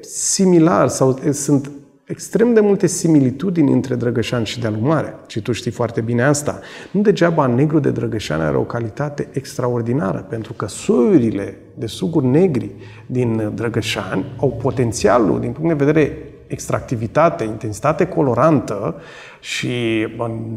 similar 0.00 0.88
sau 0.88 1.18
sunt 1.32 1.70
extrem 2.04 2.54
de 2.54 2.60
multe 2.60 2.86
similitudini 2.86 3.72
între 3.72 3.94
Drăgășan 3.94 4.44
și 4.44 4.60
Dealul 4.60 4.80
Mare. 4.80 5.14
Și 5.26 5.40
tu 5.40 5.52
știi 5.52 5.70
foarte 5.70 6.00
bine 6.00 6.22
asta. 6.22 6.60
Nu 6.90 7.00
degeaba 7.00 7.46
negru 7.46 7.78
de 7.78 7.90
Drăgășan 7.90 8.40
are 8.40 8.56
o 8.56 8.62
calitate 8.62 9.28
extraordinară, 9.32 10.26
pentru 10.28 10.52
că 10.52 10.66
soiurile 10.66 11.58
de 11.74 11.86
suguri 11.86 12.26
negri 12.26 12.70
din 13.06 13.52
Drăgășan 13.54 14.24
au 14.36 14.50
potențialul, 14.50 15.40
din 15.40 15.52
punct 15.52 15.68
de 15.68 15.84
vedere 15.84 16.18
extractivitate, 16.46 17.44
intensitate 17.44 18.06
colorantă 18.06 18.94
și 19.40 20.06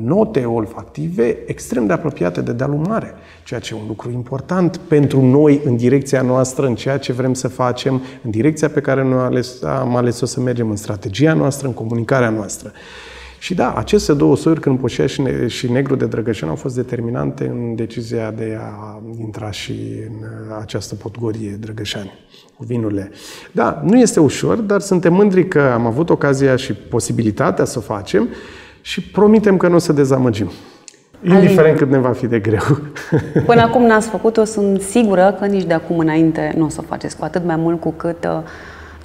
note 0.04 0.46
olfactive 0.46 1.38
extrem 1.46 1.86
de 1.86 1.94
apropiate 1.94 2.42
de 2.42 2.52
dealul 2.52 2.78
mare, 2.78 3.14
ceea 3.44 3.60
ce 3.60 3.74
e 3.74 3.78
un 3.82 3.88
lucru 3.88 4.12
important 4.12 4.78
pentru 4.78 5.22
noi 5.22 5.62
în 5.64 5.76
direcția 5.76 6.22
noastră, 6.22 6.66
în 6.66 6.76
ceea 6.76 6.98
ce 6.98 7.14
vrem 7.14 7.34
să 7.34 7.48
facem, 7.48 8.02
în 8.24 8.32
direcția 8.32 8.70
pe 8.70 8.82
care 8.82 9.04
noi 9.04 9.24
ales, 9.24 9.64
am 9.64 9.96
ales-o 9.96 10.26
să 10.26 10.40
mergem, 10.40 10.70
în 10.70 10.76
strategia 10.76 11.34
noastră, 11.34 11.68
în 11.68 11.74
comunicarea 11.74 12.30
noastră. 12.30 12.72
Și 13.40 13.54
da, 13.54 13.74
aceste 13.74 14.14
două 14.14 14.36
soiuri, 14.38 14.62
când 14.62 14.80
Poșea 14.80 15.08
și, 15.08 15.22
ne- 15.22 15.48
și 15.48 15.72
Negru 15.72 15.96
de 15.96 16.06
Drăgășan, 16.06 16.50
au 16.50 16.56
fost 16.56 16.76
determinante 16.76 17.48
în 17.48 17.76
decizia 17.76 18.32
de 18.32 18.58
a 18.62 19.02
intra 19.20 19.52
și 19.52 19.72
în 20.08 20.14
uh, 20.22 20.58
această 20.62 20.96
potgorie 20.96 21.58
Drăgășani 21.60 22.14
cu 22.58 22.64
vinurile. 22.64 23.12
Da, 23.52 23.82
nu 23.84 24.00
este 24.00 24.20
ușor, 24.20 24.56
dar 24.58 24.80
suntem 24.80 25.14
mândri 25.14 25.48
că 25.48 25.60
am 25.62 25.86
avut 25.86 26.10
ocazia 26.10 26.56
și 26.56 26.74
posibilitatea 26.74 27.66
să 27.66 27.78
o 27.78 27.82
facem 27.82 28.28
și 28.82 29.02
promitem 29.02 29.58
că 29.58 29.68
nu 29.68 29.76
o 29.76 29.78
să 29.78 29.94
dezamăgim. 29.94 30.52
Indiferent 31.24 31.78
cât 31.78 31.90
ne 31.90 31.98
va 31.98 32.12
fi 32.12 32.28
de 32.28 32.40
greu. 32.40 32.62
Până 33.46 33.62
acum 33.62 33.86
n-ați 33.86 34.08
făcut-o, 34.08 34.44
sunt 34.44 34.82
sigură 34.82 35.36
că 35.40 35.46
nici 35.46 35.64
de 35.64 35.74
acum 35.74 35.98
înainte 35.98 36.54
nu 36.58 36.66
o 36.66 36.70
să 36.70 36.78
o 36.84 36.86
faceți, 36.88 37.18
cu 37.18 37.24
atât 37.24 37.46
mai 37.46 37.56
mult 37.56 37.80
cu 37.80 37.92
cât 37.92 38.24
uh, 38.26 38.44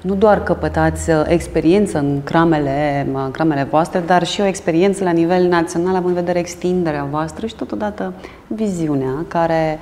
nu 0.03 0.15
doar 0.15 0.43
căpătați 0.43 1.09
uh, 1.09 1.23
experiență 1.27 1.97
în 1.97 2.21
cramele, 2.23 3.07
uh, 3.13 3.27
cramele 3.31 3.63
voastre, 3.63 3.99
dar 3.99 4.25
și 4.25 4.41
o 4.41 4.45
experiență 4.45 5.03
la 5.03 5.11
nivel 5.11 5.47
național, 5.47 5.95
având 5.95 6.15
în 6.15 6.19
vedere 6.19 6.39
extinderea 6.39 7.07
voastră 7.11 7.45
și 7.45 7.55
totodată 7.55 8.13
viziunea 8.47 9.25
care, 9.27 9.79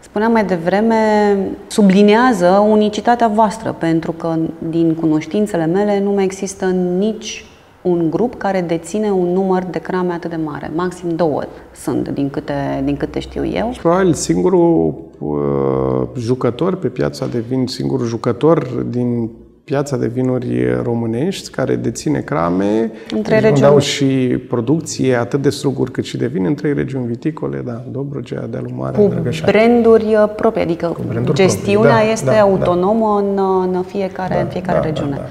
spuneam 0.00 0.32
mai 0.32 0.44
devreme, 0.44 1.36
sublinează 1.66 2.48
unicitatea 2.68 3.28
voastră, 3.28 3.72
pentru 3.72 4.12
că 4.12 4.36
din 4.58 4.94
cunoștințele 4.94 5.66
mele 5.66 6.00
nu 6.00 6.10
mai 6.10 6.24
există 6.24 6.66
nici 6.98 7.44
un 7.82 8.10
grup 8.10 8.34
care 8.34 8.60
deține 8.60 9.10
un 9.10 9.26
număr 9.32 9.62
de 9.70 9.78
crame 9.78 10.12
atât 10.12 10.30
de 10.30 10.38
mare. 10.44 10.70
Maxim 10.74 11.08
două 11.16 11.42
sunt, 11.74 12.08
din 12.08 12.30
câte, 12.30 12.82
din 12.84 12.96
câte 12.96 13.18
știu 13.18 13.46
eu. 13.46 13.72
Probabil 13.80 14.12
singurul 14.12 14.94
uh, 15.18 16.08
jucător 16.16 16.76
pe 16.76 16.88
piața 16.88 17.26
de 17.26 17.38
vin, 17.48 17.66
singurul 17.66 18.06
jucător 18.06 18.64
din 18.90 19.30
piața 19.64 19.96
de 19.96 20.06
vinuri 20.06 20.80
românești 20.82 21.50
care 21.50 21.76
deține 21.76 22.18
crame, 22.20 22.92
Între 23.14 23.34
deci 23.34 23.42
regiuni. 23.42 23.52
unde 23.54 23.64
au 23.66 23.78
și 23.78 24.04
producție 24.48 25.14
atât 25.14 25.42
de 25.42 25.50
struguri 25.50 25.90
cât 25.90 26.04
și 26.04 26.16
de 26.16 26.26
vin, 26.26 26.44
în 26.44 26.54
trei 26.54 26.72
regiuni 26.74 27.06
viticole, 27.06 27.62
da, 27.64 27.84
Dobrogea, 27.90 28.46
Dealul 28.50 28.72
Mare, 28.76 28.98
Cu 28.98 29.08
Drăgășani. 29.08 29.52
branduri 29.52 30.04
uh, 30.04 30.32
proprii, 30.36 30.62
adică 30.62 30.96
branduri 31.08 31.36
gestiunea 31.36 31.80
proprii, 31.80 32.06
da, 32.06 32.12
este 32.12 32.24
da, 32.26 32.32
da. 32.32 32.40
autonomă 32.40 33.18
în, 33.18 33.38
în 33.74 33.82
fiecare, 33.82 34.40
în 34.40 34.46
fiecare 34.46 34.78
da, 34.78 34.84
regiune. 34.84 35.10
Da, 35.10 35.16
da, 35.16 35.22
da. 35.22 35.28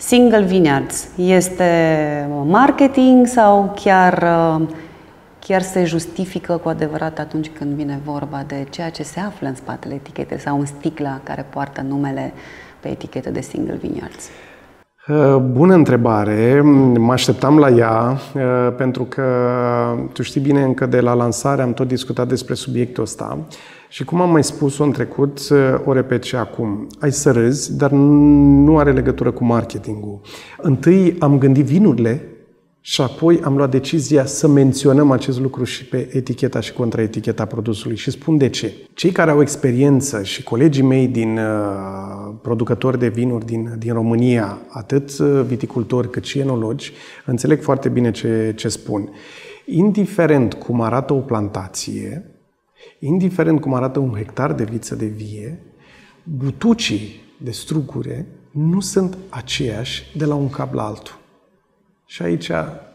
Single 0.00 0.42
Vineyards 0.42 1.08
este 1.16 2.30
marketing 2.44 3.26
sau 3.26 3.72
chiar, 3.74 4.22
uh, 4.58 4.66
chiar 5.38 5.62
se 5.62 5.84
justifică 5.84 6.56
cu 6.56 6.68
adevărat 6.68 7.18
atunci 7.18 7.50
când 7.58 7.74
vine 7.74 8.00
vorba 8.04 8.44
de 8.46 8.66
ceea 8.70 8.90
ce 8.90 9.02
se 9.02 9.20
află 9.20 9.48
în 9.48 9.54
spatele 9.54 9.94
etichetei 9.94 10.38
sau 10.38 10.58
în 10.58 10.66
sticla 10.66 11.20
care 11.22 11.46
poartă 11.50 11.80
numele 11.80 12.32
pe 12.80 12.88
etichetă 12.88 13.30
de 13.30 13.40
Single 13.40 13.78
Vineyards? 13.80 14.28
Uh, 15.08 15.36
Bună 15.36 15.74
întrebare, 15.74 16.60
mă 16.98 17.12
așteptam 17.12 17.58
la 17.58 17.68
ea, 17.68 18.18
uh, 18.34 18.74
pentru 18.76 19.04
că 19.04 19.24
tu 20.12 20.22
știi 20.22 20.40
bine, 20.40 20.62
încă 20.62 20.86
de 20.86 21.00
la 21.00 21.12
lansare 21.12 21.62
am 21.62 21.72
tot 21.72 21.88
discutat 21.88 22.28
despre 22.28 22.54
subiectul 22.54 23.02
ăsta 23.02 23.38
și 23.88 24.04
cum 24.04 24.20
am 24.20 24.30
mai 24.30 24.44
spus-o 24.44 24.84
în 24.84 24.92
trecut, 24.92 25.38
uh, 25.50 25.58
o 25.84 25.92
repet 25.92 26.22
și 26.22 26.36
acum. 26.36 26.86
Ai 27.00 27.12
să 27.12 27.30
râzi, 27.30 27.76
dar 27.76 27.90
nu 27.90 28.78
are 28.78 28.92
legătură 28.92 29.30
cu 29.30 29.44
marketingul. 29.44 30.20
Întâi 30.56 31.16
am 31.18 31.38
gândit 31.38 31.64
vinurile 31.64 32.22
și 32.80 33.00
apoi 33.00 33.40
am 33.44 33.56
luat 33.56 33.70
decizia 33.70 34.24
să 34.24 34.48
menționăm 34.48 35.10
acest 35.10 35.40
lucru 35.40 35.64
și 35.64 35.84
pe 35.84 36.08
eticheta 36.12 36.60
și 36.60 36.72
contraeticheta 36.72 37.44
produsului. 37.44 37.96
Și 37.96 38.10
spun 38.10 38.36
de 38.36 38.48
ce. 38.48 38.72
Cei 38.94 39.10
care 39.10 39.30
au 39.30 39.40
experiență 39.40 40.22
și 40.22 40.42
colegii 40.42 40.82
mei 40.82 41.06
din 41.06 41.38
uh, 41.38 42.34
producători 42.42 42.98
de 42.98 43.08
vinuri 43.08 43.46
din, 43.46 43.74
din 43.78 43.92
România, 43.92 44.58
atât 44.68 45.18
uh, 45.18 45.42
viticultori 45.46 46.10
cât 46.10 46.24
și 46.24 46.38
enologi, 46.38 46.92
înțeleg 47.26 47.62
foarte 47.62 47.88
bine 47.88 48.10
ce, 48.10 48.52
ce 48.56 48.68
spun. 48.68 49.10
Indiferent 49.64 50.54
cum 50.54 50.80
arată 50.80 51.12
o 51.12 51.18
plantație, 51.18 52.37
indiferent 52.98 53.60
cum 53.60 53.74
arată 53.74 53.98
un 53.98 54.14
hectar 54.14 54.52
de 54.52 54.64
viță 54.64 54.94
de 54.94 55.06
vie, 55.06 55.62
butucii 56.22 57.20
de 57.42 57.50
strugure 57.50 58.26
nu 58.50 58.80
sunt 58.80 59.18
aceiași 59.28 60.16
de 60.16 60.24
la 60.24 60.34
un 60.34 60.50
cap 60.50 60.72
la 60.74 60.86
altul. 60.86 61.18
Și 62.06 62.22
aici 62.22 62.50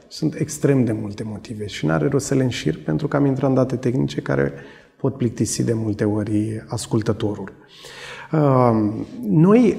sunt 0.08 0.36
extrem 0.36 0.84
de 0.84 0.92
multe 0.92 1.24
motive 1.24 1.68
și 1.68 1.86
n-are 1.86 2.08
rost 2.08 2.26
să 2.26 2.36
le 2.36 2.44
înșir 2.44 2.84
pentru 2.84 3.08
că 3.08 3.16
am 3.16 3.26
intrat 3.26 3.50
în 3.50 3.56
date 3.56 3.76
tehnice 3.76 4.22
care 4.22 4.54
pot 4.98 5.18
plictisi 5.18 5.64
de 5.64 5.74
multe 5.74 6.06
ori 6.06 6.64
ascultătorul. 6.68 7.52
Uh, 8.32 9.04
Noi, 9.22 9.78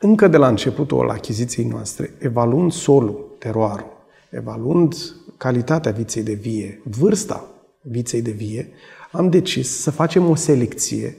încă 0.00 0.28
de 0.28 0.36
la 0.36 0.48
începutul 0.48 1.10
achiziției 1.10 1.66
noastre, 1.66 2.10
evaluând 2.18 2.72
solul, 2.72 3.36
teroarul, 3.38 3.92
evaluând 4.30 4.94
calitatea 5.36 5.92
viței 5.92 6.22
de 6.22 6.32
vie, 6.32 6.80
vârsta 6.84 7.50
viței 7.80 8.22
de 8.22 8.30
vie, 8.30 8.68
am 9.16 9.30
decis 9.30 9.80
să 9.80 9.90
facem 9.90 10.28
o 10.28 10.34
selecție 10.34 11.16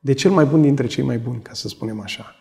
de 0.00 0.12
cel 0.12 0.30
mai 0.30 0.44
bun 0.44 0.62
dintre 0.62 0.86
cei 0.86 1.04
mai 1.04 1.18
buni, 1.18 1.40
ca 1.42 1.50
să 1.52 1.68
spunem 1.68 2.00
așa. 2.00 2.34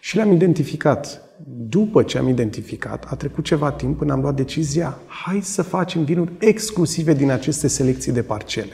Și 0.00 0.16
le-am 0.16 0.32
identificat. 0.32 1.22
După 1.68 2.02
ce 2.02 2.18
am 2.18 2.28
identificat, 2.28 3.06
a 3.08 3.14
trecut 3.14 3.44
ceva 3.44 3.72
timp 3.72 3.98
până 3.98 4.12
am 4.12 4.20
luat 4.20 4.34
decizia, 4.34 4.98
hai 5.06 5.40
să 5.42 5.62
facem 5.62 6.04
vinuri 6.04 6.32
exclusive 6.38 7.14
din 7.14 7.30
aceste 7.30 7.68
selecții 7.68 8.12
de 8.12 8.22
parcele. 8.22 8.72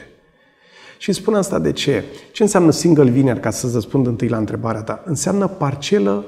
Și 0.97 1.11
spun 1.11 1.33
asta 1.33 1.59
de 1.59 1.71
ce? 1.71 2.03
Ce 2.31 2.43
înseamnă 2.43 2.71
single 2.71 3.09
vineyard, 3.09 3.41
ca 3.41 3.49
să 3.49 3.69
răspund 3.73 4.07
întâi 4.07 4.27
la 4.27 4.37
întrebarea 4.37 4.81
ta? 4.81 5.03
Înseamnă 5.05 5.47
parcelă 5.47 6.25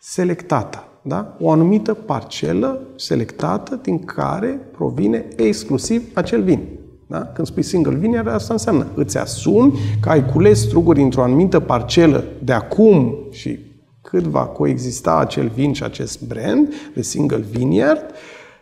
selectată. 0.00 0.84
Da? 1.02 1.36
O 1.40 1.50
anumită 1.50 1.94
parcelă 1.94 2.86
selectată 2.96 3.74
din 3.82 4.04
care 4.04 4.48
provine 4.72 5.28
exclusiv 5.36 6.02
acel 6.14 6.42
vin. 6.42 6.68
Da? 7.06 7.30
Când 7.34 7.46
spui 7.46 7.62
single 7.62 7.94
vineyard, 7.94 8.28
asta 8.28 8.52
înseamnă 8.52 8.86
îți 8.94 9.18
asumi 9.18 9.78
că 10.00 10.08
ai 10.08 10.26
cules 10.26 10.60
struguri 10.60 11.02
într-o 11.02 11.22
anumită 11.22 11.60
parcelă 11.60 12.24
de 12.44 12.52
acum 12.52 13.16
și 13.30 13.58
cât 14.02 14.22
va 14.22 14.44
coexista 14.44 15.16
acel 15.16 15.50
vin 15.54 15.72
și 15.72 15.82
acest 15.82 16.22
brand 16.22 16.74
de 16.94 17.02
single 17.02 17.44
vineyard 17.50 18.04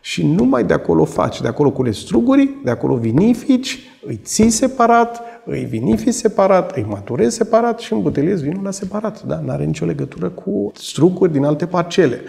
și 0.00 0.26
numai 0.26 0.64
de 0.64 0.72
acolo 0.72 1.04
faci. 1.04 1.40
De 1.40 1.48
acolo 1.48 1.70
cules 1.70 1.98
strugurii, 1.98 2.60
de 2.64 2.70
acolo 2.70 2.94
vinifici, 2.94 3.78
îi 4.06 4.20
ții 4.24 4.50
separat, 4.50 5.20
îi 5.44 5.64
vinifici 5.64 6.14
separat, 6.14 6.76
îi 6.76 6.86
maturezi 6.88 7.36
separat 7.36 7.78
și 7.78 7.92
îmbuteliezi 7.92 8.42
vinul 8.42 8.64
la 8.64 8.70
separat. 8.70 9.22
Da? 9.22 9.40
Nu 9.44 9.50
are 9.50 9.64
nicio 9.64 9.84
legătură 9.84 10.28
cu 10.28 10.72
struguri 10.74 11.32
din 11.32 11.44
alte 11.44 11.66
parcele. 11.66 12.20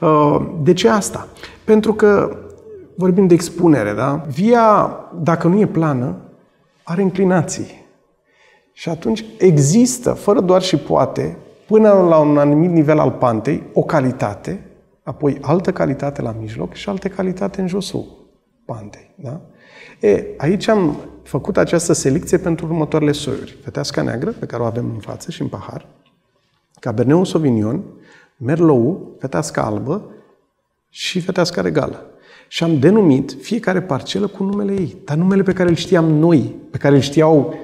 Uh, 0.00 0.40
De 0.62 0.72
ce 0.72 0.88
asta? 0.88 1.28
Pentru 1.64 1.94
că 1.94 2.36
vorbim 2.96 3.26
de 3.26 3.34
expunere, 3.34 3.92
da? 3.92 4.24
Via, 4.28 5.00
dacă 5.22 5.48
nu 5.48 5.60
e 5.60 5.66
plană, 5.66 6.16
are 6.82 7.02
inclinații. 7.02 7.82
Și 8.72 8.88
atunci 8.88 9.24
există, 9.38 10.12
fără 10.12 10.40
doar 10.40 10.62
și 10.62 10.76
poate, 10.76 11.36
până 11.66 11.92
la 11.92 12.18
un 12.18 12.38
anumit 12.38 12.70
nivel 12.70 12.98
al 12.98 13.10
pantei, 13.10 13.62
o 13.72 13.82
calitate, 13.82 14.66
apoi 15.02 15.38
altă 15.40 15.72
calitate 15.72 16.22
la 16.22 16.36
mijloc 16.40 16.72
și 16.72 16.88
altă 16.88 17.08
calitate 17.08 17.60
în 17.60 17.66
josul 17.66 18.04
pantei. 18.64 19.14
Da? 19.14 19.40
E, 20.00 20.24
aici 20.36 20.68
am 20.68 20.96
făcut 21.22 21.56
această 21.56 21.92
selecție 21.92 22.38
pentru 22.38 22.66
următoarele 22.66 23.12
soiuri. 23.12 23.58
Feteasca 23.62 24.02
neagră, 24.02 24.30
pe 24.30 24.46
care 24.46 24.62
o 24.62 24.66
avem 24.66 24.90
în 24.94 24.98
față 24.98 25.30
și 25.30 25.42
în 25.42 25.48
pahar, 25.48 25.86
Cabernet 26.80 27.26
Sauvignon, 27.26 27.82
Merlot, 28.36 28.98
feteasca 29.18 29.62
albă 29.62 30.10
și 30.88 31.20
feteasca 31.20 31.60
regală. 31.60 32.06
Și 32.48 32.64
am 32.64 32.78
denumit 32.78 33.36
fiecare 33.40 33.82
parcelă 33.82 34.26
cu 34.26 34.44
numele 34.44 34.72
ei, 34.72 34.96
dar 35.04 35.16
numele 35.16 35.42
pe 35.42 35.52
care 35.52 35.68
îl 35.68 35.74
știam 35.74 36.04
noi, 36.04 36.54
pe 36.70 36.78
care 36.78 36.94
îl 36.94 37.00
știau 37.00 37.54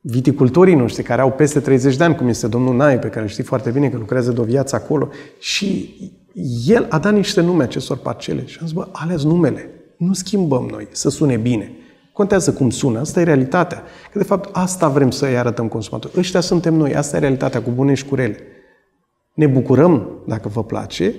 viticultorii 0.00 0.74
noștri 0.74 1.02
care 1.02 1.20
au 1.20 1.32
peste 1.32 1.60
30 1.60 1.96
de 1.96 2.04
ani, 2.04 2.14
cum 2.14 2.28
este 2.28 2.46
domnul 2.46 2.76
Nai, 2.76 2.98
pe 2.98 3.08
care 3.08 3.22
îl 3.22 3.28
știi 3.28 3.44
foarte 3.44 3.70
bine 3.70 3.88
că 3.88 3.96
lucrează 3.96 4.32
de 4.32 4.40
o 4.40 4.44
viață 4.44 4.76
acolo, 4.76 5.08
și 5.38 5.94
el 6.66 6.86
a 6.88 6.98
dat 6.98 7.12
niște 7.12 7.40
nume 7.40 7.62
acestor 7.62 7.96
parcele 7.96 8.46
și 8.46 8.58
am 8.60 8.66
zis, 8.66 8.76
bă, 8.76 8.88
ales 8.92 9.22
numele, 9.22 9.70
nu 9.96 10.12
schimbăm 10.12 10.68
noi, 10.70 10.88
să 10.90 11.10
sune 11.10 11.36
bine. 11.36 11.72
Contează 12.12 12.52
cum 12.52 12.70
sună, 12.70 12.98
asta 12.98 13.20
e 13.20 13.24
realitatea. 13.24 13.82
Că 14.12 14.18
de 14.18 14.24
fapt 14.24 14.48
asta 14.52 14.88
vrem 14.88 15.10
să 15.10 15.26
îi 15.26 15.38
arătăm 15.38 15.68
consumatorii. 15.68 16.18
Ăștia 16.18 16.40
suntem 16.40 16.74
noi, 16.74 16.94
asta 16.94 17.16
e 17.16 17.20
realitatea, 17.20 17.62
cu 17.62 17.70
bune 17.70 17.94
și 17.94 18.04
cu 18.04 18.14
rele. 18.14 18.36
Ne 19.34 19.46
bucurăm 19.46 20.08
dacă 20.26 20.48
vă 20.48 20.64
place, 20.64 21.14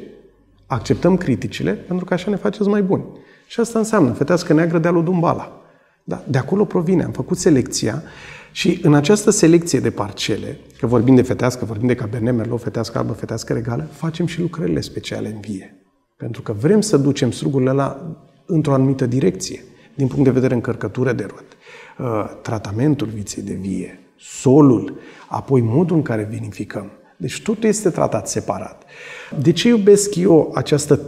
acceptăm 0.74 1.18
criticile, 1.18 1.72
pentru 1.72 2.06
că 2.06 2.14
așa 2.14 2.30
ne 2.30 2.36
faceți 2.36 2.68
mai 2.68 2.82
buni. 2.82 3.04
Și 3.48 3.60
asta 3.60 3.80
înseamnă 3.80 4.12
fetească 4.12 4.54
neagră 4.54 4.78
de 4.78 4.88
alu 4.88 5.02
Dumbala. 5.02 5.62
Da, 6.04 6.24
de 6.28 6.38
acolo 6.38 6.66
provine. 6.66 7.04
Am 7.04 7.12
făcut 7.12 7.38
selecția 7.38 8.04
și 8.52 8.80
în 8.84 8.94
această 8.94 9.30
selecție 9.30 9.80
de 9.80 9.92
parcele, 9.92 10.60
că 10.80 10.88
vorbim 10.88 11.16
de 11.16 11.22
fetească, 11.22 11.66
vorbim 11.66 11.88
de 11.88 11.96
Cabernet 11.96 12.34
Merlot, 12.34 12.62
fetească 12.62 12.98
albă, 12.98 13.14
fetească 13.14 13.54
regală, 13.54 13.88
facem 13.92 14.26
și 14.26 14.42
lucrările 14.42 14.82
speciale 14.82 15.28
în 15.28 15.40
vie. 15.40 15.76
Pentru 16.18 16.42
că 16.42 16.54
vrem 16.54 16.82
să 16.82 16.98
ducem 16.98 17.32
strugurile 17.32 17.72
la 17.72 18.16
într-o 18.46 18.74
anumită 18.74 19.06
direcție, 19.06 19.64
din 19.96 20.08
punct 20.08 20.24
de 20.24 20.32
vedere 20.32 20.54
încărcătură 20.54 21.14
de 21.14 21.28
rod, 21.30 21.46
uh, 22.08 22.32
tratamentul 22.42 23.08
viței 23.08 23.44
de 23.44 23.54
vie, 23.54 24.00
solul, 24.18 25.00
apoi 25.28 25.62
modul 25.62 25.96
în 25.96 26.02
care 26.02 26.28
vinificăm. 26.32 26.92
Deci 27.22 27.42
totul 27.42 27.70
este 27.70 27.90
tratat 27.90 28.28
separat. 28.28 28.84
De 29.40 29.52
ce 29.52 29.68
iubesc 29.68 30.16
eu 30.16 30.52
această 30.56 31.00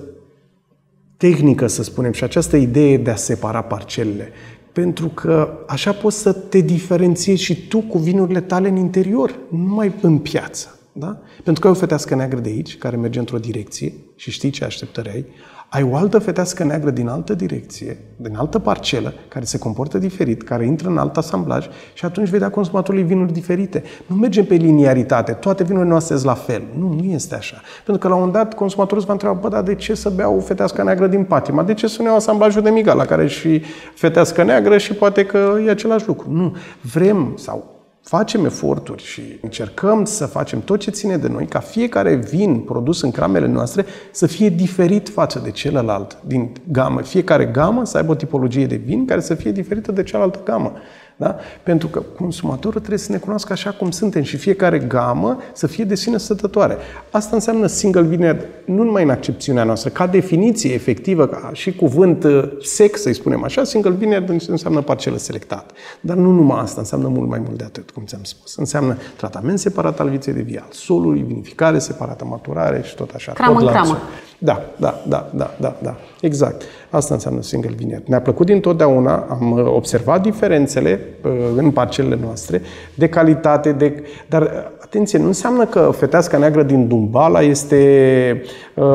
tehnică, 1.17 1.67
să 1.67 1.83
spunem, 1.83 2.11
și 2.11 2.23
această 2.23 2.57
idee 2.57 2.97
de 2.97 3.09
a 3.09 3.15
separa 3.15 3.61
parcelele. 3.61 4.31
Pentru 4.71 5.07
că 5.07 5.57
așa 5.67 5.91
poți 5.91 6.17
să 6.17 6.31
te 6.31 6.59
diferențiezi 6.59 7.41
și 7.41 7.67
tu 7.67 7.79
cu 7.79 7.97
vinurile 7.97 8.41
tale 8.41 8.67
în 8.67 8.75
interior, 8.75 9.39
nu 9.49 9.57
numai 9.57 9.93
în 10.01 10.17
piață. 10.17 10.79
Da? 10.91 11.17
Pentru 11.43 11.61
că 11.61 11.67
ai 11.67 11.73
o 11.73 11.79
fetească 11.79 12.15
neagră 12.15 12.39
de 12.39 12.49
aici, 12.49 12.77
care 12.77 12.95
merge 12.95 13.19
într-o 13.19 13.37
direcție 13.37 13.93
și 14.15 14.31
știi 14.31 14.49
ce 14.49 14.65
așteptări 14.65 15.09
ai, 15.09 15.25
ai 15.73 15.87
o 15.91 15.95
altă 15.95 16.19
fetească 16.19 16.63
neagră 16.63 16.89
din 16.89 17.07
altă 17.07 17.33
direcție, 17.33 17.97
din 18.15 18.35
altă 18.35 18.59
parcelă, 18.59 19.13
care 19.27 19.45
se 19.45 19.57
comportă 19.57 19.97
diferit, 19.97 20.43
care 20.43 20.65
intră 20.65 20.89
în 20.89 20.97
alt 20.97 21.17
asamblaj 21.17 21.67
și 21.93 22.05
atunci 22.05 22.29
vedea 22.29 22.49
consumatorului 22.49 23.05
vinuri 23.05 23.33
diferite. 23.33 23.83
Nu 24.05 24.15
mergem 24.15 24.45
pe 24.45 24.55
liniaritate, 24.55 25.31
toate 25.31 25.63
vinurile 25.63 25.89
noastre 25.89 26.15
sunt 26.15 26.27
la 26.27 26.33
fel. 26.33 26.61
Nu, 26.77 26.93
nu 26.93 27.03
este 27.03 27.35
așa. 27.35 27.61
Pentru 27.85 27.97
că 28.01 28.07
la 28.07 28.13
un 28.13 28.19
moment 28.19 28.43
dat 28.43 28.53
consumatorul 28.53 28.99
se 28.99 29.05
va 29.05 29.13
întreba, 29.13 29.33
bă, 29.33 29.47
dar 29.47 29.63
de 29.63 29.75
ce 29.75 29.93
să 29.93 30.09
bea 30.09 30.29
o 30.29 30.39
fetească 30.39 30.83
neagră 30.83 31.07
din 31.07 31.23
patima? 31.23 31.63
De 31.63 31.73
ce 31.73 31.87
să 31.87 32.01
nu 32.01 32.07
iau 32.07 32.15
asamblajul 32.15 32.61
de 32.61 32.69
miga 32.69 32.93
la 32.93 33.05
care 33.05 33.27
și 33.27 33.61
fetească 33.95 34.43
neagră 34.43 34.77
și 34.77 34.93
poate 34.93 35.25
că 35.25 35.55
e 35.65 35.69
același 35.69 36.07
lucru? 36.07 36.31
Nu. 36.31 36.55
Vrem 36.81 37.33
sau 37.37 37.72
facem 38.03 38.45
eforturi 38.45 39.03
și 39.03 39.21
încercăm 39.41 40.05
să 40.05 40.25
facem 40.25 40.61
tot 40.61 40.79
ce 40.79 40.91
ține 40.91 41.17
de 41.17 41.27
noi 41.27 41.45
ca 41.45 41.59
fiecare 41.59 42.15
vin 42.15 42.59
produs 42.59 43.01
în 43.01 43.11
cramele 43.11 43.47
noastre 43.47 43.85
să 44.11 44.27
fie 44.27 44.49
diferit 44.49 45.09
față 45.09 45.39
de 45.39 45.51
celălalt 45.51 46.17
din 46.25 46.51
gamă. 46.71 47.01
Fiecare 47.01 47.45
gamă 47.45 47.85
să 47.85 47.97
aibă 47.97 48.11
o 48.11 48.15
tipologie 48.15 48.65
de 48.65 48.75
vin 48.75 49.05
care 49.05 49.21
să 49.21 49.33
fie 49.33 49.51
diferită 49.51 49.91
de 49.91 50.03
cealaltă 50.03 50.39
gamă. 50.43 50.73
Da? 51.15 51.35
Pentru 51.63 51.87
că 51.87 52.01
consumatorul 52.17 52.79
trebuie 52.79 52.99
să 52.99 53.11
ne 53.11 53.17
cunoască 53.17 53.53
așa 53.53 53.71
cum 53.71 53.91
suntem 53.91 54.21
și 54.23 54.37
fiecare 54.37 54.79
gamă 54.79 55.37
să 55.53 55.67
fie 55.67 55.83
de 55.83 55.95
sine 55.95 56.17
stătătoare. 56.17 56.77
Asta 57.11 57.35
înseamnă 57.35 57.65
single 57.65 58.01
vineyard, 58.01 58.45
nu 58.65 58.83
numai 58.83 59.03
în 59.03 59.09
accepțiunea 59.09 59.63
noastră, 59.63 59.89
ca 59.89 60.07
definiție 60.07 60.73
efectivă, 60.73 61.27
ca 61.27 61.49
și 61.53 61.75
cuvânt 61.75 62.23
uh, 62.23 62.43
sex, 62.61 63.01
să-i 63.01 63.13
spunem 63.13 63.43
așa, 63.43 63.63
single 63.63 63.91
vineyard 63.91 64.29
înseamnă 64.47 64.81
parcelă 64.81 65.17
selectată. 65.17 65.73
Dar 66.01 66.17
nu 66.17 66.31
numai 66.31 66.59
asta, 66.59 66.79
înseamnă 66.79 67.07
mult 67.07 67.29
mai 67.29 67.39
mult 67.45 67.57
de 67.57 67.63
atât, 67.63 67.91
cum 67.91 68.03
ți-am 68.05 68.23
spus. 68.23 68.55
Înseamnă 68.55 68.97
tratament 69.17 69.59
separat 69.59 69.99
al 69.99 70.09
viței 70.09 70.33
de 70.33 70.41
vial, 70.41 70.67
solului, 70.71 71.21
vinificare 71.27 71.79
separată, 71.79 72.25
maturare 72.25 72.81
și 72.83 72.95
tot 72.95 73.11
așa. 73.11 73.31
Cramă 73.31 73.59
tot 73.59 73.67
în 73.67 73.73
cramă. 73.73 73.97
Da, 74.37 74.61
da, 74.77 75.03
da, 75.07 75.29
da, 75.35 75.53
da, 75.59 75.75
da. 75.81 75.95
Exact. 76.21 76.61
Asta 76.89 77.13
înseamnă 77.13 77.41
single 77.41 77.73
vineyard. 77.75 78.07
Ne-a 78.07 78.21
plăcut 78.21 78.45
dintotdeauna, 78.45 79.27
am 79.29 79.51
uh, 79.51 79.65
observat 79.65 80.21
diferențele 80.21 80.99
uh, 81.23 81.31
în 81.55 81.71
parcelele 81.71 82.17
noastre 82.21 82.61
de 82.95 83.09
calitate, 83.09 83.71
de... 83.71 84.03
dar 84.29 84.41
uh, 84.41 84.49
atenție, 84.79 85.19
nu 85.19 85.25
înseamnă 85.25 85.65
că 85.65 85.91
feteasca 85.97 86.37
neagră 86.37 86.63
din 86.63 86.87
Dumbala 86.87 87.41
este 87.41 88.41
uh, 88.75 88.85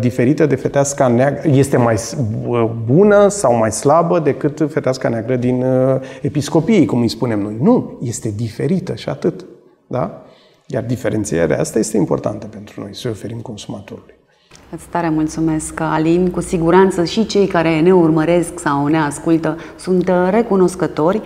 diferită 0.00 0.46
de 0.46 0.54
feteasca 0.54 1.08
neagră, 1.08 1.50
este 1.50 1.76
mai 1.76 1.96
bună 2.84 3.28
sau 3.28 3.56
mai 3.56 3.72
slabă 3.72 4.18
decât 4.18 4.66
feteasca 4.70 5.08
neagră 5.08 5.36
din 5.36 5.62
uh, 5.62 6.00
episcopii, 6.22 6.86
cum 6.86 7.00
îi 7.00 7.08
spunem 7.08 7.40
noi. 7.40 7.56
Nu, 7.60 7.98
este 8.02 8.32
diferită 8.36 8.94
și 8.94 9.08
atât. 9.08 9.44
Da? 9.86 10.22
Iar 10.66 10.82
diferențierea 10.82 11.60
asta 11.60 11.78
este 11.78 11.96
importantă 11.96 12.46
pentru 12.46 12.80
noi, 12.80 12.94
să 12.94 13.08
oferim 13.08 13.38
consumatorului. 13.38 14.14
Îți 14.76 14.86
tare 14.90 15.08
mulțumesc, 15.08 15.80
Alin. 15.80 16.30
Cu 16.30 16.40
siguranță 16.40 17.04
și 17.04 17.26
cei 17.26 17.46
care 17.46 17.80
ne 17.80 17.94
urmăresc 17.94 18.58
sau 18.58 18.86
ne 18.86 18.98
ascultă 18.98 19.56
sunt 19.76 20.10
recunoscători 20.30 21.20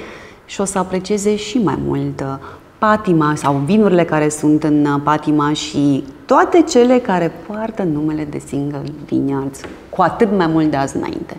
și 0.47 0.61
o 0.61 0.65
să 0.65 0.79
aprecieze 0.79 1.37
și 1.37 1.59
mai 1.59 1.79
mult 1.85 2.25
patima 2.79 3.35
sau 3.35 3.55
vinurile 3.55 4.05
care 4.05 4.29
sunt 4.29 4.65
în 4.65 5.01
patima 5.05 5.53
și 5.53 6.05
toate 6.25 6.63
cele 6.69 6.99
care 6.99 7.33
poartă 7.47 7.83
numele 7.83 8.27
de 8.31 8.39
single 8.47 8.83
vineyards, 9.05 9.61
cu 9.91 10.03
atât 10.03 10.37
mai 10.37 10.47
mult 10.47 10.71
de 10.71 10.77
azi 10.77 10.97
înainte. 10.97 11.37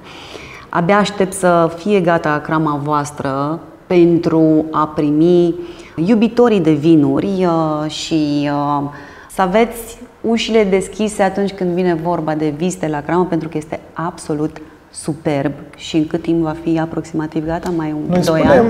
Abia 0.69 0.97
aștept 0.97 1.33
să 1.33 1.73
fie 1.77 1.99
gata 1.99 2.39
crama 2.39 2.79
voastră 2.83 3.59
pentru 3.87 4.65
a 4.71 4.87
primi 4.87 5.55
iubitorii 5.95 6.59
de 6.59 6.73
vinuri 6.73 7.45
uh, 7.45 7.89
și 7.89 8.49
uh, 8.51 8.89
să 9.31 9.41
aveți 9.41 9.97
ușile 10.28 10.63
deschise 10.63 11.21
atunci 11.23 11.53
când 11.53 11.73
vine 11.73 11.93
vorba 11.93 12.36
de 12.36 12.53
vizite 12.57 12.88
la 12.88 13.01
cramă, 13.01 13.25
pentru 13.25 13.49
că 13.49 13.57
este 13.57 13.80
absolut 13.93 14.61
superb. 14.91 15.51
Și 15.75 15.95
în 15.95 16.07
cât 16.07 16.21
timp 16.21 16.41
va 16.41 16.55
fi 16.63 16.80
aproximativ 16.80 17.45
gata? 17.45 17.69
Mai 17.69 17.91
un 17.91 18.09
Noi 18.09 18.21
2 18.21 18.41
ani? 18.41 18.67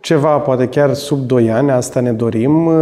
ceva, 0.00 0.38
poate 0.38 0.68
chiar 0.68 0.94
sub 0.94 1.18
2 1.18 1.50
ani, 1.50 1.70
asta 1.70 2.00
ne 2.00 2.12
dorim 2.12 2.66
uh, 2.66 2.74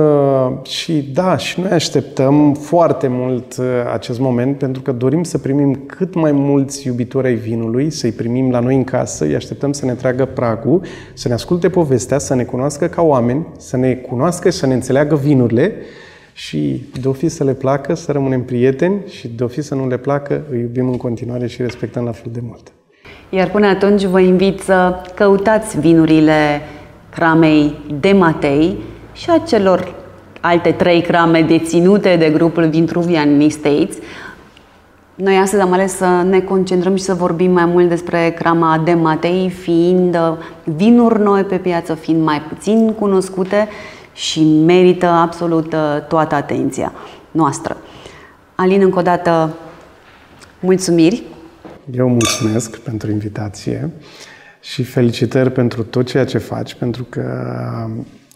și 0.62 0.92
da, 1.14 1.36
și 1.36 1.60
noi 1.60 1.70
așteptăm 1.70 2.54
foarte 2.54 3.08
mult 3.10 3.56
uh, 3.56 3.64
acest 3.92 4.18
moment 4.20 4.58
pentru 4.58 4.82
că 4.82 4.92
dorim 4.92 5.22
să 5.22 5.38
primim 5.38 5.82
cât 5.86 6.14
mai 6.14 6.32
mulți 6.32 6.86
iubitori 6.86 7.26
ai 7.26 7.34
vinului, 7.34 7.90
să-i 7.90 8.12
primim 8.12 8.50
la 8.50 8.60
noi 8.60 8.74
în 8.74 8.84
casă, 8.84 9.24
îi 9.24 9.34
așteptăm 9.34 9.72
să 9.72 9.84
ne 9.84 9.92
tragă 9.94 10.24
pragul, 10.24 10.80
să 11.14 11.28
ne 11.28 11.34
asculte 11.34 11.68
povestea, 11.68 12.18
să 12.18 12.34
ne 12.34 12.44
cunoască 12.44 12.86
ca 12.86 13.02
oameni, 13.02 13.46
să 13.56 13.76
ne 13.76 13.94
cunoască 13.94 14.50
și 14.50 14.58
să 14.58 14.66
ne 14.66 14.74
înțeleagă 14.74 15.14
vinurile 15.16 15.72
și 16.38 16.82
de-o 17.00 17.12
fi 17.12 17.28
să 17.28 17.44
le 17.44 17.52
placă, 17.52 17.94
să 17.94 18.12
rămânem 18.12 18.42
prieteni 18.42 19.00
și 19.08 19.28
de-o 19.28 19.48
fi 19.48 19.62
să 19.62 19.74
nu 19.74 19.86
le 19.86 19.96
placă, 19.96 20.44
îi 20.50 20.60
iubim 20.60 20.88
în 20.88 20.96
continuare 20.96 21.46
și 21.46 21.62
respectăm 21.62 22.04
la 22.04 22.12
fel 22.12 22.32
de 22.32 22.40
mult. 22.42 22.72
Iar 23.30 23.50
până 23.50 23.66
atunci 23.66 24.04
vă 24.04 24.20
invit 24.20 24.60
să 24.60 24.94
căutați 25.14 25.80
vinurile 25.80 26.60
cramei 27.10 27.74
de 28.00 28.12
Matei 28.12 28.76
și 29.12 29.30
a 29.30 29.38
celor 29.38 29.94
alte 30.40 30.70
trei 30.70 31.00
crame 31.00 31.42
deținute 31.42 32.16
de 32.16 32.30
grupul 32.30 32.68
Vintruvian 32.68 33.40
Estates. 33.40 33.96
Noi 35.14 35.36
astăzi 35.36 35.62
am 35.62 35.72
ales 35.72 35.96
să 35.96 36.06
ne 36.28 36.40
concentrăm 36.40 36.96
și 36.96 37.02
să 37.02 37.14
vorbim 37.14 37.50
mai 37.50 37.64
mult 37.64 37.88
despre 37.88 38.34
crama 38.38 38.82
de 38.84 38.92
Matei, 38.92 39.50
fiind 39.50 40.16
vinuri 40.64 41.20
noi 41.20 41.42
pe 41.42 41.56
piață, 41.56 41.94
fiind 41.94 42.22
mai 42.22 42.40
puțin 42.40 42.92
cunoscute 42.92 43.68
și 44.18 44.44
merită 44.44 45.06
absolut 45.06 45.72
uh, 45.72 46.06
toată 46.08 46.34
atenția 46.34 46.92
noastră. 47.30 47.76
Alin, 48.54 48.80
încă 48.80 48.98
o 48.98 49.02
dată, 49.02 49.56
mulțumiri! 50.60 51.22
Eu 51.90 52.08
mulțumesc 52.08 52.76
pentru 52.78 53.10
invitație 53.10 53.90
și 54.60 54.82
felicitări 54.82 55.50
pentru 55.50 55.82
tot 55.82 56.06
ceea 56.06 56.24
ce 56.24 56.38
faci, 56.38 56.74
pentru 56.74 57.06
că 57.08 57.46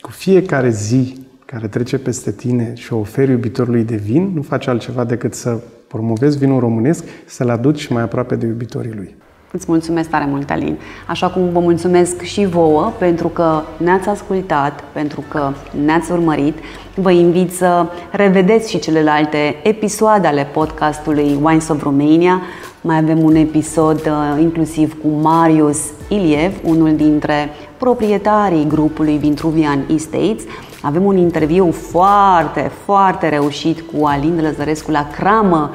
cu 0.01 0.11
fiecare 0.11 0.71
zi 0.71 1.27
care 1.45 1.69
trece 1.69 1.99
peste 1.99 2.33
tine 2.33 2.73
și 2.75 2.93
o 2.93 2.99
oferi 2.99 3.31
iubitorului 3.31 3.85
de 3.85 3.97
vin, 3.97 4.33
nu 4.35 4.43
faci 4.43 4.67
altceva 4.67 5.05
decât 5.05 5.35
să 5.35 5.61
promovezi 5.89 6.39
vinul 6.39 6.61
românesc, 6.61 7.05
să-l 7.27 7.51
aduci 7.51 7.89
mai 7.89 8.03
aproape 8.03 8.35
de 8.37 8.47
iubitorii 8.47 8.95
lui. 8.95 9.17
Îți 9.55 9.65
mulțumesc 9.69 10.09
tare 10.09 10.27
mult, 10.29 10.51
Alin. 10.51 10.79
Așa 11.07 11.29
cum 11.29 11.49
vă 11.53 11.59
mulțumesc 11.59 12.23
și 12.23 12.47
vouă 12.47 12.93
pentru 12.99 13.29
că 13.29 13.63
ne-ați 13.77 14.09
ascultat, 14.09 14.85
pentru 14.93 15.25
că 15.29 15.53
ne-ați 15.85 16.13
urmărit. 16.13 16.59
Vă 16.95 17.11
invit 17.11 17.53
să 17.55 17.87
revedeți 18.11 18.71
și 18.71 18.79
celelalte 18.79 19.57
episoade 19.63 20.27
ale 20.27 20.47
podcastului 20.53 21.39
Wines 21.43 21.69
of 21.69 21.83
Romania. 21.83 22.41
Mai 22.81 22.97
avem 22.97 23.23
un 23.23 23.35
episod 23.35 24.01
uh, 24.07 24.41
inclusiv 24.41 25.01
cu 25.03 25.09
Marius 25.09 25.81
Iliev, 26.09 26.53
unul 26.63 26.97
dintre 26.97 27.49
proprietarii 27.77 28.67
grupului 28.69 29.17
Vintruvian 29.17 29.85
Estates. 29.95 30.43
Avem 30.83 31.05
un 31.05 31.17
interviu 31.17 31.71
foarte, 31.71 32.71
foarte 32.85 33.29
reușit 33.29 33.81
cu 33.81 34.05
Alin 34.05 34.41
Lăzărescu 34.43 34.91
la 34.91 35.09
Cramă, 35.17 35.71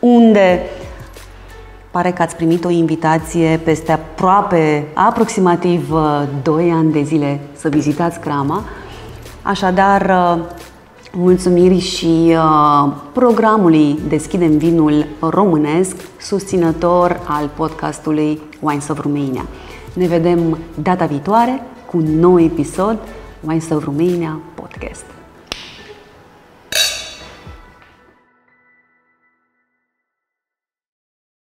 unde 0.00 0.60
Pare 1.92 2.10
că 2.10 2.22
ați 2.22 2.36
primit 2.36 2.64
o 2.64 2.70
invitație 2.70 3.60
peste 3.64 3.92
aproape, 3.92 4.86
aproximativ 4.94 5.92
2 6.42 6.66
uh, 6.66 6.72
ani 6.74 6.92
de 6.92 7.02
zile 7.02 7.40
să 7.56 7.68
vizitați 7.68 8.20
Crama. 8.20 8.64
Așadar, 9.42 10.00
uh, 10.00 10.44
mulțumiri 11.12 11.78
și 11.78 12.34
uh, 12.36 12.92
programului 13.12 13.98
Deschidem 14.08 14.56
Vinul 14.56 15.06
Românesc, 15.20 15.96
susținător 16.20 17.20
al 17.26 17.50
podcastului 17.56 18.40
Wines 18.60 18.88
of 18.88 19.00
Romania. 19.00 19.46
Ne 19.94 20.06
vedem 20.06 20.58
data 20.82 21.04
viitoare 21.04 21.62
cu 21.90 21.96
un 21.96 22.18
nou 22.18 22.40
episod 22.40 22.98
Wines 23.40 23.70
of 23.70 23.84
Romania 23.84 24.40
Podcast. 24.54 25.11